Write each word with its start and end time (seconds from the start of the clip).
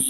Du 0.00 0.06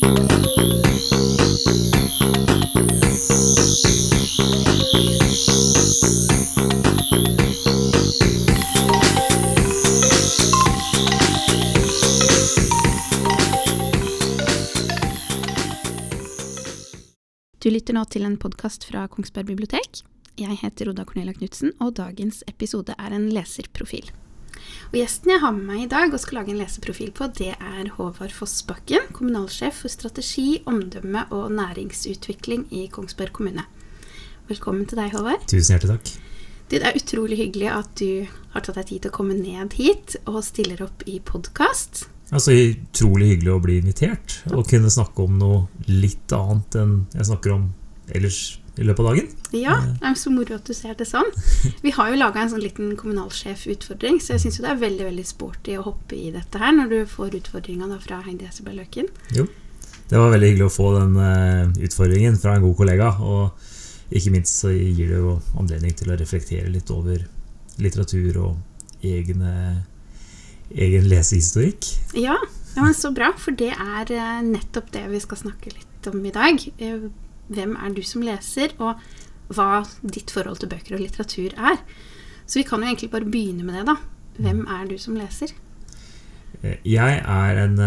lytter 17.69 17.93
nå 17.93 18.05
til 18.07 18.23
en 18.25 18.39
podkast 18.39 18.87
fra 18.87 19.09
Kongsberg 19.11 19.51
bibliotek. 19.51 20.05
Jeg 20.39 20.57
heter 20.63 20.89
Oda 20.95 21.03
Cornelia 21.05 21.35
Knutsen, 21.35 21.75
og 21.83 21.99
dagens 21.99 22.45
episode 22.47 22.95
er 22.95 23.19
en 23.19 23.27
leserprofil. 23.35 24.07
Og 24.91 24.97
Gjesten 24.99 25.31
jeg 25.31 25.39
har 25.39 25.53
med 25.55 25.69
meg 25.69 25.83
i 25.85 25.91
dag 25.91 26.11
og 26.11 26.19
skal 26.19 26.41
lage 26.41 26.51
en 26.51 26.59
leseprofil 26.59 27.13
på, 27.15 27.29
det 27.39 27.53
er 27.55 27.91
Håvard 27.95 28.33
Fossbakken, 28.35 29.05
kommunalsjef 29.15 29.85
for 29.85 29.93
strategi, 29.93 30.65
omdømme 30.67 31.29
og 31.31 31.53
næringsutvikling 31.55 32.65
i 32.75 32.89
Kongsberg 32.91 33.31
kommune. 33.37 33.69
Velkommen 34.49 34.89
til 34.91 34.99
deg, 34.99 35.13
Håvard. 35.15 35.45
Tusen 35.47 35.77
hjertelig 35.77 35.93
takk. 35.95 36.11
Det 36.75 36.81
er 36.83 36.99
utrolig 36.99 37.39
hyggelig 37.39 37.71
at 37.71 37.93
du 38.03 38.27
har 38.51 38.67
tatt 38.67 38.81
deg 38.81 38.89
tid 38.89 39.05
til 39.05 39.13
å 39.13 39.15
komme 39.15 39.39
ned 39.39 39.79
hit 39.79 40.17
og 40.25 40.41
stiller 40.43 40.83
opp 40.83 41.07
i 41.07 41.21
podkast. 41.23 42.09
Altså, 42.35 42.59
Utrolig 42.59 43.37
hyggelig 43.37 43.55
å 43.55 43.63
bli 43.63 43.79
invitert 43.79 44.41
og 44.51 44.67
kunne 44.75 44.91
snakke 44.91 45.23
om 45.23 45.39
noe 45.39 45.87
litt 45.87 46.35
annet 46.35 46.81
enn 46.83 46.97
jeg 47.15 47.31
snakker 47.31 47.55
om 47.61 47.71
ellers 48.11 48.59
i 48.79 48.87
løpet 48.87 49.03
av 49.03 49.09
dagen. 49.11 49.31
Ja, 49.57 49.77
det 50.01 50.11
er 50.11 50.19
så 50.19 50.33
moro 50.33 50.57
at 50.57 50.69
du 50.69 50.75
ser 50.77 50.95
det 50.99 51.09
sånn. 51.09 51.27
Vi 51.85 51.95
har 51.97 52.13
jo 52.13 52.21
laga 52.21 52.43
en 52.43 52.53
sånn 52.53 52.63
liten 52.63 52.93
kommunalsjefutfordring, 53.01 54.21
så 54.23 54.37
jeg 54.37 54.45
syns 54.45 54.61
det 54.63 54.71
er 54.71 54.79
veldig 54.83 55.09
veldig 55.09 55.27
sporty 55.27 55.77
å 55.79 55.87
hoppe 55.89 56.19
i 56.19 56.31
dette 56.35 56.61
her 56.63 56.77
når 56.77 56.93
du 56.93 56.99
får 57.11 57.37
utfordringa 57.41 57.91
fra 58.05 58.23
Heidi 58.27 58.47
Hesselberg 58.47 58.85
Løken. 58.85 59.11
Jo, 59.37 59.49
det 60.11 60.23
var 60.23 60.33
veldig 60.35 60.53
hyggelig 60.53 60.69
å 60.69 60.75
få 60.75 60.89
den 60.97 61.19
uh, 61.19 61.83
utfordringen 61.87 62.39
fra 62.41 62.57
en 62.57 62.65
god 62.65 62.79
kollega. 62.79 63.13
Og 63.21 64.17
ikke 64.17 64.33
minst 64.35 64.63
så 64.63 64.73
gir 64.75 65.13
det 65.13 65.21
jo 65.21 65.37
anledning 65.59 65.95
til 65.99 66.11
å 66.11 66.19
reflektere 66.19 66.71
litt 66.73 66.91
over 66.95 67.23
litteratur 67.81 68.41
og 68.43 69.07
egne 69.07 69.55
egen 70.71 71.09
lesehistorikk. 71.11 71.89
Ja, 72.15 72.37
ja, 72.77 72.85
men 72.85 72.95
så 72.95 73.11
bra, 73.15 73.33
for 73.39 73.57
det 73.59 73.73
er 73.75 74.13
eh, 74.15 74.43
nettopp 74.47 74.93
det 74.95 75.03
vi 75.11 75.21
skal 75.23 75.41
snakke 75.41 75.73
litt 75.75 76.11
om 76.11 76.23
i 76.23 76.35
dag. 76.35 76.63
Eh, 77.51 77.55
hvem 77.55 77.77
er 77.77 77.95
du 77.95 78.03
som 78.07 78.23
leser, 78.23 78.75
og 78.79 79.01
hva 79.51 79.83
ditt 80.03 80.31
forhold 80.31 80.61
til 80.63 80.71
bøker 80.71 80.97
og 80.97 81.03
litteratur 81.03 81.55
er. 81.59 81.81
Så 82.47 82.61
vi 82.61 82.67
kan 82.67 82.83
jo 82.83 82.91
egentlig 82.91 83.11
bare 83.11 83.27
begynne 83.27 83.67
med 83.67 83.75
det, 83.75 83.87
da. 83.87 83.97
Hvem 84.41 84.63
er 84.71 84.87
du 84.91 84.97
som 84.99 85.19
leser? 85.19 85.53
Eh, 86.63 86.79
jeg 86.85 87.23
er, 87.25 87.63
en, 87.65 87.79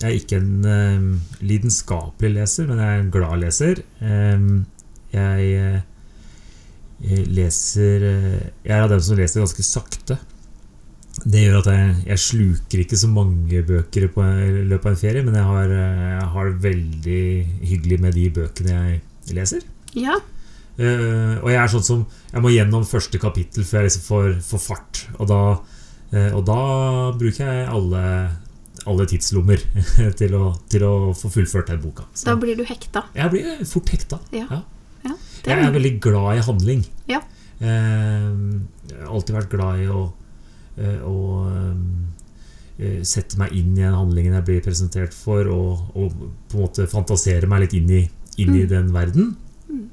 jeg 0.00 0.08
er 0.08 0.16
ikke 0.16 0.40
en 0.42 1.20
lidenskapelig 1.40 2.34
leser, 2.40 2.66
men 2.66 2.82
jeg 2.82 2.88
er 2.88 3.04
en 3.04 3.12
glad 3.14 3.44
leser. 3.44 3.84
Jeg, 5.08 5.82
jeg 7.00 7.26
leser 7.32 8.02
Jeg 8.04 8.74
er 8.74 8.82
av 8.82 8.90
dem 8.92 9.00
som 9.00 9.16
leser 9.16 9.40
ganske 9.40 9.64
sakte. 9.64 10.18
Det 11.24 11.42
gjør 11.42 11.60
at 11.60 11.68
jeg, 11.72 11.92
jeg, 12.06 12.22
sluker 12.22 12.82
ikke 12.82 12.98
så 13.00 13.08
mange 13.10 13.62
bøker 13.66 14.08
på, 14.14 14.22
i 14.22 14.64
løpet 14.68 14.86
av 14.86 14.92
en 14.92 15.00
ferie, 15.00 15.24
men 15.26 15.36
jeg 15.38 15.46
har, 15.48 15.72
jeg 15.72 16.26
har, 16.34 16.50
det 16.50 16.64
veldig 16.64 17.22
hyggelig 17.70 18.00
med 18.04 18.18
de 18.18 18.26
bøkene 18.38 18.74
jeg 18.74 19.36
leser. 19.36 19.64
Ja. 19.98 20.18
Uh, 20.78 21.40
og 21.42 21.48
jeg 21.50 21.58
er 21.58 21.70
sånn 21.72 21.82
som 21.82 22.02
Jeg 22.30 22.42
må 22.44 22.52
gjennom 22.52 22.84
første 22.86 23.18
kapittel 23.18 23.64
før 23.66 23.80
jeg 23.80 23.88
liksom 23.88 24.04
får, 24.06 24.28
får 24.46 24.60
fart. 24.62 25.00
Og 25.18 25.30
da, 25.30 25.40
uh, 26.12 26.30
og 26.38 26.44
da, 26.46 26.60
bruker 27.18 27.48
jeg 27.48 27.64
alle, 27.74 28.02
alle 28.86 29.08
tidslommer 29.10 29.64
til 30.20 30.36
å, 30.38 30.52
til 30.70 30.86
å, 30.86 30.92
få 31.18 31.32
fullført 31.34 31.72
den 31.72 31.82
boka. 31.82 32.06
Så. 32.12 32.28
Da 32.30 32.36
blir 32.38 32.58
du 32.58 32.62
hekta? 32.68 33.08
Jeg 33.16 33.34
blir 33.34 33.66
fort 33.66 33.90
hekta. 33.94 34.20
Ja. 34.34 34.46
ja. 34.52 34.62
ja 35.08 35.16
jeg 35.48 35.58
er 35.66 35.74
veldig 35.74 35.94
glad 36.04 36.38
i 36.38 36.46
handling. 36.46 36.86
Ja. 37.10 37.24
Uh, 37.58 38.62
jeg 38.86 39.02
har 39.02 39.12
alltid 39.18 39.40
vært 39.40 39.52
glad 39.56 39.82
i 39.82 39.90
å 39.90 40.06
og 41.06 41.48
eh, 41.50 41.74
eh, 42.78 43.00
sette 43.06 43.38
meg 43.40 43.54
inn 43.56 43.74
i 43.76 43.82
den 43.82 43.96
handlingen 43.96 44.38
jeg 44.38 44.46
blir 44.46 44.64
presentert 44.64 45.16
for, 45.16 45.50
og, 45.52 45.88
og 45.98 46.14
på 46.48 46.58
en 46.58 46.64
måte 46.66 46.88
fantasere 46.90 47.50
meg 47.50 47.66
litt 47.66 47.78
inn 47.80 47.90
i, 47.90 48.02
inn 48.38 48.54
i 48.54 48.64
mm. 48.64 48.70
den 48.70 48.92
verden. 48.94 49.32
Mm. 49.68 49.84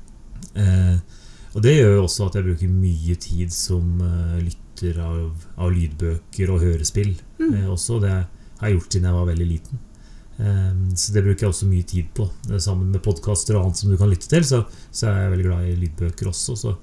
Eh, 0.61 1.23
og 1.55 1.63
det 1.63 1.77
gjør 1.77 1.93
jo 1.95 2.05
også 2.05 2.29
at 2.29 2.37
jeg 2.37 2.49
bruker 2.49 2.71
mye 2.71 3.15
tid 3.23 3.53
som 3.55 3.99
lytter 4.75 4.99
av, 4.99 5.45
av, 5.55 5.71
lydbøker 5.71 6.51
og 6.51 6.63
hørespill. 6.63 7.15
Mm. 7.39 7.53
Eh, 7.53 7.67
også 7.71 7.99
Det 8.03 8.11
har 8.11 8.67
jeg 8.67 8.77
gjort 8.77 8.91
siden 8.91 9.07
jeg 9.07 9.15
var 9.15 9.29
veldig 9.29 9.47
liten. 9.47 9.79
Eh, 10.37 10.73
så 10.95 11.13
det 11.13 11.23
bruker 11.23 11.45
jeg 11.45 11.53
også 11.53 11.69
mye 11.69 11.83
tid 11.87 12.11
på. 12.13 12.27
Sammen 12.59 12.91
med 12.91 13.03
podkaster 13.03 13.55
og 13.55 13.65
annet 13.65 13.77
som 13.77 13.91
du 13.91 13.97
kan 13.97 14.11
lytte 14.11 14.27
til, 14.27 14.43
så, 14.43 14.65
så, 14.91 15.07
er 15.07 15.21
jeg 15.21 15.31
veldig 15.31 15.47
glad 15.47 15.69
i 15.69 15.79
lydbøker 15.79 16.27
også. 16.27 16.55
Så 16.55 16.75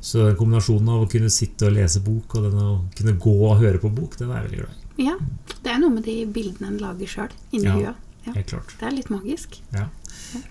så 0.00 0.28
kombinasjonen 0.38 0.90
av 0.94 1.04
å 1.04 1.08
kunne 1.10 1.30
sitte 1.32 1.68
og 1.68 1.74
lese 1.74 2.02
bok 2.04 2.38
og 2.38 2.44
den 2.46 2.58
å 2.62 2.72
kunne 2.96 3.16
gå 3.18 3.34
og 3.50 3.62
høre 3.62 3.80
på 3.82 3.90
bok, 3.90 4.18
den 4.18 4.30
er 4.30 4.42
jeg 4.42 4.48
veldig 4.48 4.60
glad 4.62 4.74
i. 4.74 4.84
Ja, 4.98 5.14
Det 5.62 5.70
er 5.70 5.78
noe 5.82 5.94
med 5.94 6.06
de 6.06 6.20
bildene 6.26 6.72
en 6.72 6.78
lager 6.82 7.10
sjøl 7.10 7.34
inni 7.54 7.68
ja, 7.68 7.74
huet. 7.76 8.06
Ja, 8.26 8.34
helt 8.34 8.50
klart. 8.50 8.74
Det 8.80 8.86
er 8.88 8.94
litt 8.96 9.10
magisk. 9.12 9.60
Ja. 9.74 9.86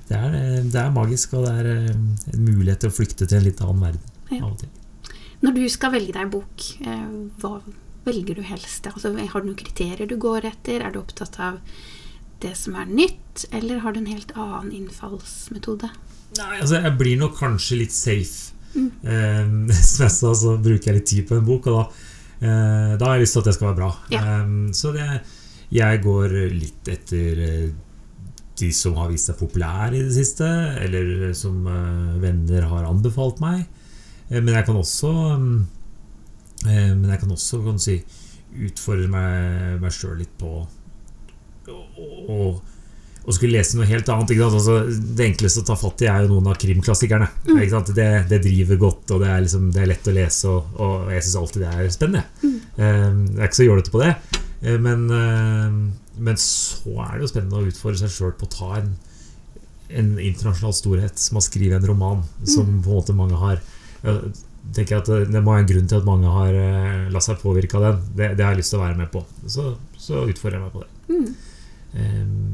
Det 0.07 0.17
er, 0.17 0.35
eh, 0.35 0.61
det 0.63 0.79
er, 0.81 0.93
magisk, 0.95 1.35
og 1.37 1.45
det 1.45 1.53
er 1.61 1.69
eh, 1.71 1.89
en 2.33 2.45
mulighet 2.45 2.83
til 2.83 2.91
å 2.91 2.95
flykte 2.95 3.27
til 3.27 3.39
en 3.39 3.45
litt 3.47 3.61
annen 3.63 3.83
verden. 3.89 4.13
Ja. 4.27 4.41
av 4.43 4.51
og 4.51 4.57
til. 4.59 5.13
Når 5.43 5.53
du 5.55 5.61
skal 5.69 5.93
velge 5.93 6.15
deg 6.15 6.31
bok, 6.33 6.65
eh, 6.81 7.05
hva 7.39 7.59
velger 8.07 8.39
du 8.39 8.43
helst? 8.47 8.87
Altså, 8.89 9.13
har 9.15 9.43
du 9.43 9.51
noen 9.51 9.59
kriterier 9.59 10.09
du 10.09 10.17
går 10.19 10.47
etter? 10.49 10.81
Er 10.81 10.95
du 10.95 11.01
opptatt 11.03 11.39
av 11.43 11.59
det 12.43 12.55
som 12.57 12.75
er 12.79 12.89
nytt, 12.89 13.45
eller 13.51 13.81
har 13.83 13.93
du 13.93 14.01
en 14.01 14.11
helt 14.11 14.33
annen 14.35 14.73
innfallsmetode? 14.81 15.91
Nei, 16.37 16.59
altså 16.59 16.81
Jeg 16.83 16.97
blir 16.99 17.19
nok 17.19 17.37
kanskje 17.39 17.79
litt 17.79 17.95
safe 17.95 18.56
Mm. 19.07 19.69
jeg 19.71 20.11
sa, 20.11 20.31
så 20.35 20.57
bruker 20.61 20.91
jeg 20.91 20.97
litt 20.99 21.09
tid 21.09 21.27
på 21.29 21.37
en 21.37 21.45
bok, 21.47 21.69
og 21.71 21.77
da, 21.77 21.83
eh, 22.43 22.93
da 22.99 23.07
har 23.07 23.15
jeg 23.15 23.23
lyst 23.23 23.37
til 23.37 23.41
at 23.41 23.49
det 23.49 23.53
skal 23.55 23.69
være 23.69 23.77
bra. 23.79 23.89
Ja. 24.13 24.21
Um, 24.43 24.73
så 24.75 24.91
det, 24.93 25.07
jeg 25.73 26.01
går 26.03 26.35
litt 26.53 26.91
etter 26.91 27.41
eh, 27.45 27.69
de 28.57 28.69
som 28.73 28.97
har 28.99 29.09
vist 29.11 29.29
seg 29.29 29.39
populære 29.39 29.97
i 29.97 30.03
det 30.05 30.13
siste, 30.15 30.47
eller 30.83 31.33
som 31.37 31.65
uh, 31.65 32.17
venner 32.21 32.67
har 32.69 32.87
anbefalt 32.89 33.41
meg. 33.43 33.65
Men 34.29 34.53
jeg 34.55 34.65
kan 34.67 34.75
også 34.75 35.11
uh, 35.39 35.43
Men 36.67 37.05
jeg 37.07 37.19
kan 37.21 37.31
også 37.31 37.61
kan 37.63 37.77
si, 37.79 37.99
utfordre 38.67 39.07
meg, 39.11 39.77
meg 39.81 39.93
sjøl 39.93 40.17
litt 40.19 40.33
på 40.41 40.65
å 41.67 42.39
og 43.27 43.35
skulle 43.35 43.57
lese 43.57 43.75
noe 43.75 43.87
helt 43.89 44.07
annet. 44.07 44.31
Altså, 44.39 44.77
det 44.87 45.25
enkleste 45.25 45.61
å 45.61 45.67
ta 45.67 45.75
fatt 45.75 46.03
i 46.05 46.07
er 46.07 46.23
jo 46.23 46.31
noen 46.31 46.47
av 46.47 46.59
krimklassikerne. 46.61 47.27
Mm. 47.49 47.57
Det, 47.91 48.07
det, 48.31 48.39
driver 48.45 48.79
godt, 48.85 49.11
og 49.11 49.23
det 49.23 49.31
er, 49.33 49.41
liksom, 49.43 49.65
det 49.75 49.81
er 49.83 49.89
lett 49.91 50.07
å 50.07 50.13
lese, 50.15 50.51
og, 50.51 50.77
og 50.79 51.09
jeg 51.11 51.25
syns 51.25 51.39
alltid 51.41 51.65
det 51.65 51.71
er 51.73 51.89
spennende. 51.91 52.23
Mm. 52.39 52.53
Um, 52.77 53.19
jeg 53.33 53.41
er 53.41 53.49
ikke 53.49 53.59
så 53.59 53.67
jålete 53.67 53.91
på 53.91 54.03
det, 54.03 54.13
uh, 54.63 54.77
men, 54.85 55.03
uh, 55.11 56.21
men, 56.23 56.39
så 56.39 56.95
er 57.03 57.17
det 57.17 57.25
jo 57.25 57.31
spennende 57.33 57.59
å 57.59 57.67
utfordre 57.67 57.99
seg 57.99 58.13
sjøl 58.15 58.37
på 58.39 58.47
å 58.47 58.53
ta 58.53 58.69
en, 58.79 58.93
en 59.91 60.13
internasjonal 60.15 60.77
storhet 60.77 61.19
som 61.19 61.41
har 61.41 61.47
skrevet 61.49 61.81
en 61.81 61.89
roman 61.91 62.23
som 62.47 62.63
mm. 62.63 62.79
på 62.85 62.93
en 62.93 63.01
måte 63.01 63.17
mange 63.17 63.39
har 63.43 63.59
tenker 64.75 64.97
at 64.99 65.07
Det 65.31 65.39
må 65.39 65.53
være 65.53 65.63
en 65.63 65.69
grunn 65.69 65.85
til 65.87 65.99
at 66.01 66.07
mange 66.07 66.31
har 66.31 66.55
uh, 66.55 67.03
latt 67.11 67.27
seg 67.27 67.43
påvirke 67.43 67.79
av 67.79 67.85
den. 67.85 67.99
Det, 68.15 68.31
det, 68.39 68.43
har 68.43 68.55
jeg 68.55 68.63
lyst 68.63 68.73
til 68.73 68.79
å 68.79 68.85
være 68.85 68.99
med 68.99 69.11
på. 69.13 69.21
Så, 69.47 69.67
så 69.99 70.23
utfordrer 70.27 70.57
jeg 70.57 70.65
meg 70.65 70.73
på 70.75 70.83
det. 70.83 70.89
Mm. 71.11 71.29
Um, 71.97 72.46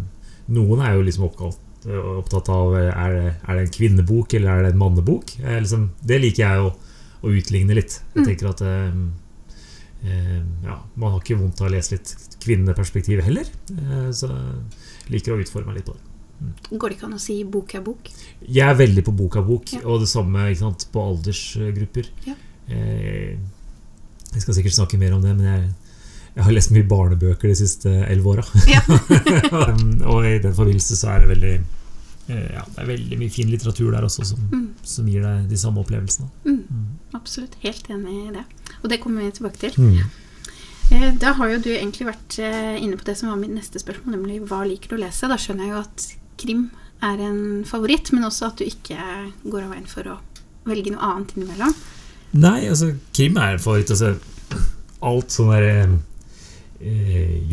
noen 0.51 0.83
er 0.83 0.97
jo 0.97 1.03
liksom 1.07 1.27
opptatt 1.27 2.49
av 2.51 2.75
er 2.77 3.15
det, 3.15 3.27
er 3.43 3.57
det 3.57 3.65
en 3.65 3.73
kvinnebok 3.75 4.35
eller 4.37 4.51
er 4.51 4.65
det 4.65 4.73
en 4.73 4.81
mannebok. 4.81 5.35
Liksom, 5.39 5.89
det 6.03 6.21
liker 6.23 6.43
jeg 6.43 6.63
å, 6.63 6.71
å 7.23 7.33
utligne 7.33 7.77
litt. 7.77 7.99
Jeg 8.13 8.23
mm. 8.23 8.27
tenker 8.29 8.49
at 8.51 8.63
um, 8.63 9.03
ja, 10.63 10.77
Man 10.99 11.13
har 11.13 11.19
ikke 11.21 11.39
vondt 11.39 11.61
av 11.63 11.69
å 11.69 11.73
lese 11.73 11.95
litt 11.95 12.39
kvinneperspektiv 12.43 13.21
heller. 13.23 13.47
Så 14.11 14.31
jeg 14.31 15.13
liker 15.15 15.35
å 15.35 15.39
utforme 15.43 15.71
meg 15.71 15.79
litt 15.79 15.87
på 15.87 15.95
det. 15.95 16.09
Mm. 16.43 16.53
Går 16.75 16.91
det 16.91 16.97
ikke 16.97 17.07
an 17.07 17.15
å 17.15 17.21
si 17.23 17.37
bok 17.47 17.75
er 17.77 17.83
bok? 17.85 18.09
Jeg 18.43 18.67
er 18.67 18.79
veldig 18.79 19.05
på 19.07 19.15
bok 19.15 19.37
er 19.39 19.47
bok. 19.47 19.75
Ja. 19.77 19.83
Og 19.87 20.03
det 20.03 20.09
samme 20.11 20.49
sant, 20.59 20.87
på 20.91 21.03
aldersgrupper. 21.07 22.11
Ja. 22.27 22.35
Jeg 24.33 24.41
skal 24.41 24.57
sikkert 24.57 24.75
snakke 24.75 24.99
mer 24.99 25.15
om 25.15 25.23
det, 25.23 25.35
men 25.37 25.47
jeg 25.47 25.71
jeg 26.33 26.45
har 26.47 26.55
lest 26.55 26.73
mye 26.73 26.87
barnebøker 26.89 27.51
de 27.51 27.55
siste 27.57 27.91
elleve 28.07 28.33
åra. 28.33 28.45
Ja. 28.69 28.81
og 30.11 30.25
i 30.25 30.39
den 30.41 30.55
forbindelse 30.55 30.97
så 30.97 31.13
er 31.13 31.23
det 31.23 31.29
veldig 31.29 31.53
eh, 31.53 32.47
ja, 32.55 32.63
det 32.65 32.81
er 32.81 32.89
veldig 32.89 33.19
mye 33.21 33.33
fin 33.33 33.51
litteratur 33.51 33.91
der 33.93 34.07
også 34.07 34.25
som, 34.31 34.41
mm. 34.49 34.65
som 34.95 35.09
gir 35.11 35.25
deg 35.25 35.45
de 35.51 35.59
samme 35.61 35.83
opplevelsene. 35.83 36.31
Mm. 36.47 36.63
Mm. 36.65 36.89
Absolutt. 37.19 37.57
Helt 37.61 37.89
enig 37.93 38.17
i 38.17 38.35
det. 38.39 38.45
Og 38.81 38.89
det 38.89 38.99
kommer 39.03 39.21
vi 39.21 39.33
tilbake 39.37 39.61
til. 39.61 39.77
Mm. 39.77 40.01
Eh, 40.91 41.09
da 41.21 41.35
har 41.37 41.53
jo 41.53 41.61
du 41.63 41.71
egentlig 41.75 42.09
vært 42.09 42.39
eh, 42.41 42.75
inne 42.81 42.97
på 42.99 43.05
det 43.07 43.15
som 43.19 43.29
var 43.31 43.39
mitt 43.41 43.53
neste 43.53 43.81
spørsmål, 43.81 44.17
nemlig 44.17 44.41
hva 44.49 44.63
liker 44.67 44.93
du 44.93 44.97
å 44.97 45.03
lese? 45.05 45.29
Da 45.29 45.37
skjønner 45.39 45.69
jeg 45.69 45.75
jo 45.75 45.83
at 45.83 46.07
krim 46.41 46.63
er 47.03 47.21
en 47.23 47.41
favoritt, 47.67 48.09
men 48.15 48.25
også 48.27 48.49
at 48.49 48.61
du 48.61 48.65
ikke 48.67 48.97
går 49.43 49.65
av 49.65 49.75
veien 49.75 49.89
for 49.89 50.09
å 50.09 50.17
velge 50.69 50.93
noe 50.95 51.03
annet 51.11 51.35
innimellom. 51.35 51.75
Nei, 52.41 52.63
altså 52.71 52.93
krim 53.13 53.37
er 53.37 53.55
en 53.55 53.63
favoritt. 53.63 53.93
Altså, 53.93 54.15
alt 55.03 55.33
sånn 55.35 55.51
der 55.53 55.69
eh, 55.69 55.95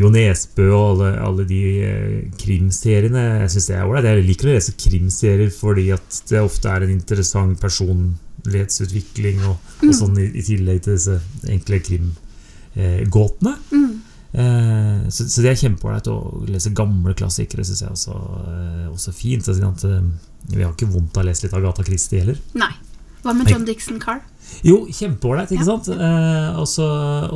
Jo 0.00 0.08
Nesbø 0.12 0.66
og 0.72 0.84
alle, 0.94 1.10
alle 1.20 1.46
de 1.48 1.60
eh, 1.84 2.18
krimseriene. 2.40 3.24
Jeg 3.42 3.54
synes 3.54 3.68
det 3.68 3.76
er 3.76 3.86
ålreit. 3.88 4.08
Jeg 4.08 4.26
liker 4.28 4.48
å 4.48 4.54
lese 4.54 4.76
krimserier 4.80 5.52
fordi 5.54 5.90
at 5.96 6.20
det 6.30 6.40
ofte 6.40 6.72
er 6.72 6.86
en 6.86 6.94
interessant 6.94 7.60
personlighetsutvikling 7.60 9.42
og, 9.50 9.72
og 9.84 9.96
sånn 9.96 10.16
i, 10.22 10.30
i 10.32 10.44
tillegg 10.46 10.86
til 10.86 10.96
disse 10.96 11.18
enkle 11.52 11.82
krimgåtene. 11.90 13.56
Mm. 13.74 13.92
Eh, 14.32 15.08
så, 15.10 15.26
så 15.26 15.42
det 15.42 15.52
er 15.52 15.62
kjempeålreit 15.64 16.08
å 16.10 16.18
lese 16.48 16.72
gamle 16.76 17.16
klassikere, 17.18 17.64
syns 17.66 17.82
jeg 17.82 17.94
også, 17.96 18.18
eh, 18.54 18.84
også 18.90 19.14
fint. 19.16 19.46
Så, 19.46 19.56
at, 19.66 19.84
eh, 19.88 20.54
vi 20.54 20.62
har 20.62 20.72
ikke 20.72 20.90
vondt 20.90 21.18
av 21.18 21.24
å 21.24 21.30
lese 21.30 21.46
litt 21.46 21.56
Agatha 21.58 21.86
Christie 21.86 22.22
heller. 22.22 22.40
Nei. 22.58 22.72
Hva 23.20 23.34
med 23.36 23.50
John 23.52 23.66
Dixon 23.68 24.00
Carr? 24.00 24.22
Jo, 24.66 24.86
kjempeålreit, 24.86 25.50
ikke 25.52 25.64
Ja. 25.64 25.76
sant? 25.76 25.88
Eh, 25.88 26.58
og 26.60 26.66
så 26.68 26.88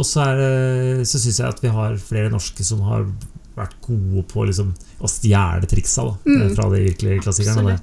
så 0.04 1.18
syns 1.18 1.38
jeg 1.38 1.48
at 1.48 1.60
vi 1.62 1.68
har 1.68 1.96
flere 1.96 2.30
norske 2.30 2.64
som 2.64 2.80
har 2.82 3.06
vært 3.56 3.74
gode 3.86 4.24
på 4.28 4.44
liksom, 4.46 4.74
å 5.00 5.06
stjele 5.08 5.66
triksa 5.70 6.02
da, 6.04 6.16
Mm. 6.26 6.42
eh, 6.42 6.54
fra 6.54 6.68
de 6.70 6.80
virkelige 6.90 7.22
klassikerne. 7.22 7.78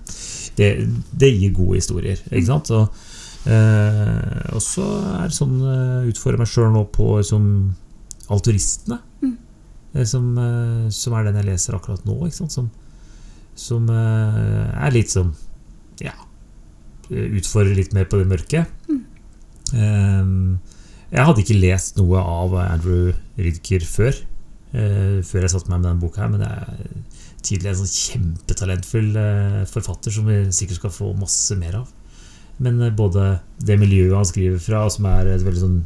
Det, 0.56 0.56
det, 0.58 0.90
det 1.18 1.32
gir 1.40 1.54
gode 1.54 1.76
historier, 1.80 2.18
ikke 2.32 2.46
sant? 2.46 2.72
Og, 2.72 2.90
eh, 3.48 4.52
og 4.54 4.62
så 4.62 4.84
er 5.24 5.28
det 5.30 5.38
sånn 5.38 5.56
jeg 5.62 6.14
utfordrer 6.14 6.38
meg 6.44 6.48
sjøl 6.52 6.74
nå 6.74 6.84
på 6.92 7.18
liksom, 7.22 7.48
Alturistene. 8.32 9.00
Mm. 9.24 9.38
eh, 9.96 10.04
Som, 10.06 10.38
eh, 10.38 10.90
som 10.90 11.14
er 11.14 11.24
den 11.26 11.36
jeg 11.36 11.46
leser 11.46 11.76
akkurat 11.76 12.04
nå. 12.06 12.20
Ikke 12.28 12.36
sant? 12.44 12.52
Som, 12.52 12.70
som 13.56 13.90
eh, 13.90 14.86
er 14.86 14.92
litt 14.92 15.10
som 15.10 15.34
Ja 16.02 16.14
Utfordrer 17.12 17.76
litt 17.76 17.92
mer 17.94 18.06
på 18.06 18.18
det 18.22 18.28
mørke. 18.30 18.66
Mm. 18.88 19.02
Eh, 19.76 20.32
jeg 21.12 21.26
hadde 21.28 21.42
ikke 21.44 21.58
lest 21.60 21.98
noe 22.00 22.22
av 22.24 22.54
Andrew 22.64 23.10
Rydker 23.36 23.84
før. 23.84 24.16
eh, 24.72 25.20
før 25.28 25.44
jeg 25.44 25.52
satte 25.52 25.68
meg 25.68 25.82
med 25.82 25.90
denne 25.90 26.00
boka 26.00 26.22
her, 26.22 26.30
men 26.32 26.40
det 26.40 26.48
er 26.48 26.64
tydelig 27.44 27.74
en 27.74 27.82
sånn 27.82 27.92
kjempetalentfull 27.92 29.10
eh, 29.20 29.68
forfatter 29.68 30.08
som 30.16 30.24
vi 30.30 30.38
sikkert 30.56 30.80
skal 30.80 30.94
få 30.96 31.12
masse 31.20 31.52
mer 31.60 31.76
av. 31.82 31.90
Men 32.64 32.80
eh, 32.80 32.96
både 32.96 33.44
det 33.60 33.76
miljøet 33.82 34.16
han 34.16 34.30
skriver 34.30 34.56
fra, 34.64 34.88
som 34.94 35.04
er 35.12 35.28
et 35.34 35.44
veldig 35.44 35.64
sånn 35.66 35.84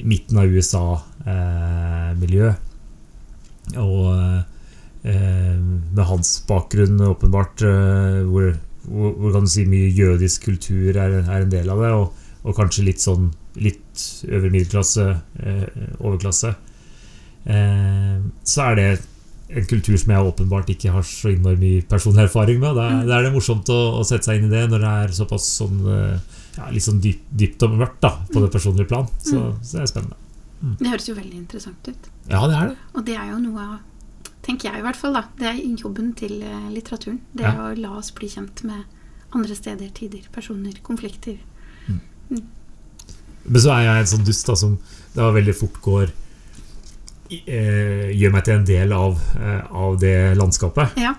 midten 0.00 0.40
av 0.40 0.48
USA-miljø, 0.48 2.48
og 3.78 4.04
med 5.04 6.04
hans 6.08 6.40
bakgrunn 6.48 6.96
åpenbart, 7.04 7.60
hvor, 8.26 8.56
hvor, 8.88 9.32
kan 9.36 9.44
du 9.44 9.50
si 9.52 9.68
mye 9.68 9.92
jødisk 9.92 10.48
kultur 10.48 10.96
er 10.96 11.20
en 11.20 11.52
del 11.52 11.68
av 11.70 11.78
det, 11.84 11.92
og, 11.92 12.08
og 12.44 12.54
kanskje 12.56 12.84
litt 12.84 13.00
sånn 13.00 13.30
litt 13.56 14.02
øvre 14.28 14.50
middelklasse, 14.52 15.04
eh, 15.40 15.66
overklasse, 16.00 16.54
eh, 17.46 18.18
så 18.44 18.62
er 18.70 18.74
det 18.78 18.88
en 19.54 19.66
kultur 19.68 19.96
som 20.00 20.10
jeg 20.14 20.26
åpenbart 20.32 20.70
ikke 20.72 20.90
har 20.94 21.02
så 21.06 21.30
innmari 21.30 21.56
mye 21.60 21.82
personlig 21.88 22.24
erfaring 22.28 22.58
med. 22.60 22.74
Da, 22.76 22.88
Mm. 22.90 23.06
da 23.06 23.18
er 23.18 23.22
det 23.24 23.32
morsomt 23.34 23.68
å, 23.68 24.00
å 24.00 24.04
sette 24.04 24.24
seg 24.24 24.38
inn 24.40 24.46
i 24.50 24.54
det 24.54 24.68
når 24.70 24.80
det 24.80 24.92
er 25.04 25.08
såpass 25.14 25.44
sånn 25.60 25.80
eh, 25.86 26.18
ja, 26.56 26.68
litt 26.70 26.82
sånn 26.82 27.00
dyp, 27.00 27.20
dypt 27.30 27.62
og 27.62 27.76
mørkt 27.78 28.00
da, 28.00 28.10
på 28.32 28.40
det 28.42 28.50
personlige 28.52 28.88
plan. 28.88 29.06
Så, 29.20 29.36
Mm. 29.38 29.58
så 29.62 29.72
det 29.78 29.82
er 29.82 29.92
spennende. 29.92 30.16
Det 30.80 30.88
høres 30.88 31.08
jo 31.08 31.14
veldig 31.14 31.34
interessant 31.36 31.88
ut. 31.88 32.08
Ja, 32.30 32.46
det 32.48 32.56
er 32.56 32.68
det. 32.68 32.76
Og 32.94 33.04
det 33.04 33.16
er 33.16 33.30
jo 33.32 33.38
noe 33.38 33.60
av 33.60 33.78
Tenker 34.44 34.68
jeg 34.70 34.80
i 34.80 34.82
hvert 34.84 34.96
fall, 34.96 35.14
da. 35.14 35.22
Det 35.38 35.46
er 35.48 35.76
jobben 35.80 36.14
til 36.14 36.28
litteraturen. 36.70 37.20
Det 37.34 37.44
Ja. 37.44 37.52
å 37.72 37.78
la 37.80 37.96
oss 37.96 38.10
bli 38.10 38.28
kjent 38.28 38.62
med 38.62 38.84
andre 39.32 39.54
steder, 39.56 39.88
tider, 39.94 40.20
personer, 40.30 40.74
konflikter. 40.82 41.38
Men 42.30 43.60
så 43.60 43.74
er 43.74 43.86
jeg 43.86 44.02
en 44.02 44.12
sånn 44.14 44.26
dust 44.26 44.48
da, 44.48 44.56
som 44.56 44.78
da 45.14 45.28
veldig 45.34 45.54
fort 45.56 45.76
går 45.84 46.06
eh, 47.44 48.08
Gjør 48.16 48.32
meg 48.34 48.46
til 48.46 48.56
en 48.56 48.66
del 48.68 48.94
av, 48.96 49.20
eh, 49.36 49.62
av 49.84 49.98
det 50.00 50.16
landskapet. 50.38 50.96
Ja. 51.00 51.14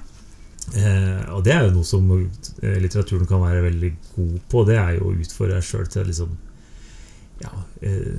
Eh, 0.74 1.22
og 1.36 1.44
det 1.46 1.54
er 1.54 1.68
jo 1.68 1.76
noe 1.76 1.86
som 1.88 2.10
eh, 2.16 2.78
litteraturen 2.82 3.28
kan 3.30 3.44
være 3.44 3.66
veldig 3.68 3.92
god 4.16 4.36
på. 4.52 4.66
Det 4.68 4.78
er 4.82 4.98
jo 4.98 5.12
å 5.12 5.16
utfordre 5.16 5.60
deg 5.60 5.68
sjøl 5.68 5.90
til 5.92 6.10
liksom 6.10 6.34
ja, 7.44 7.52
eh, 7.86 8.10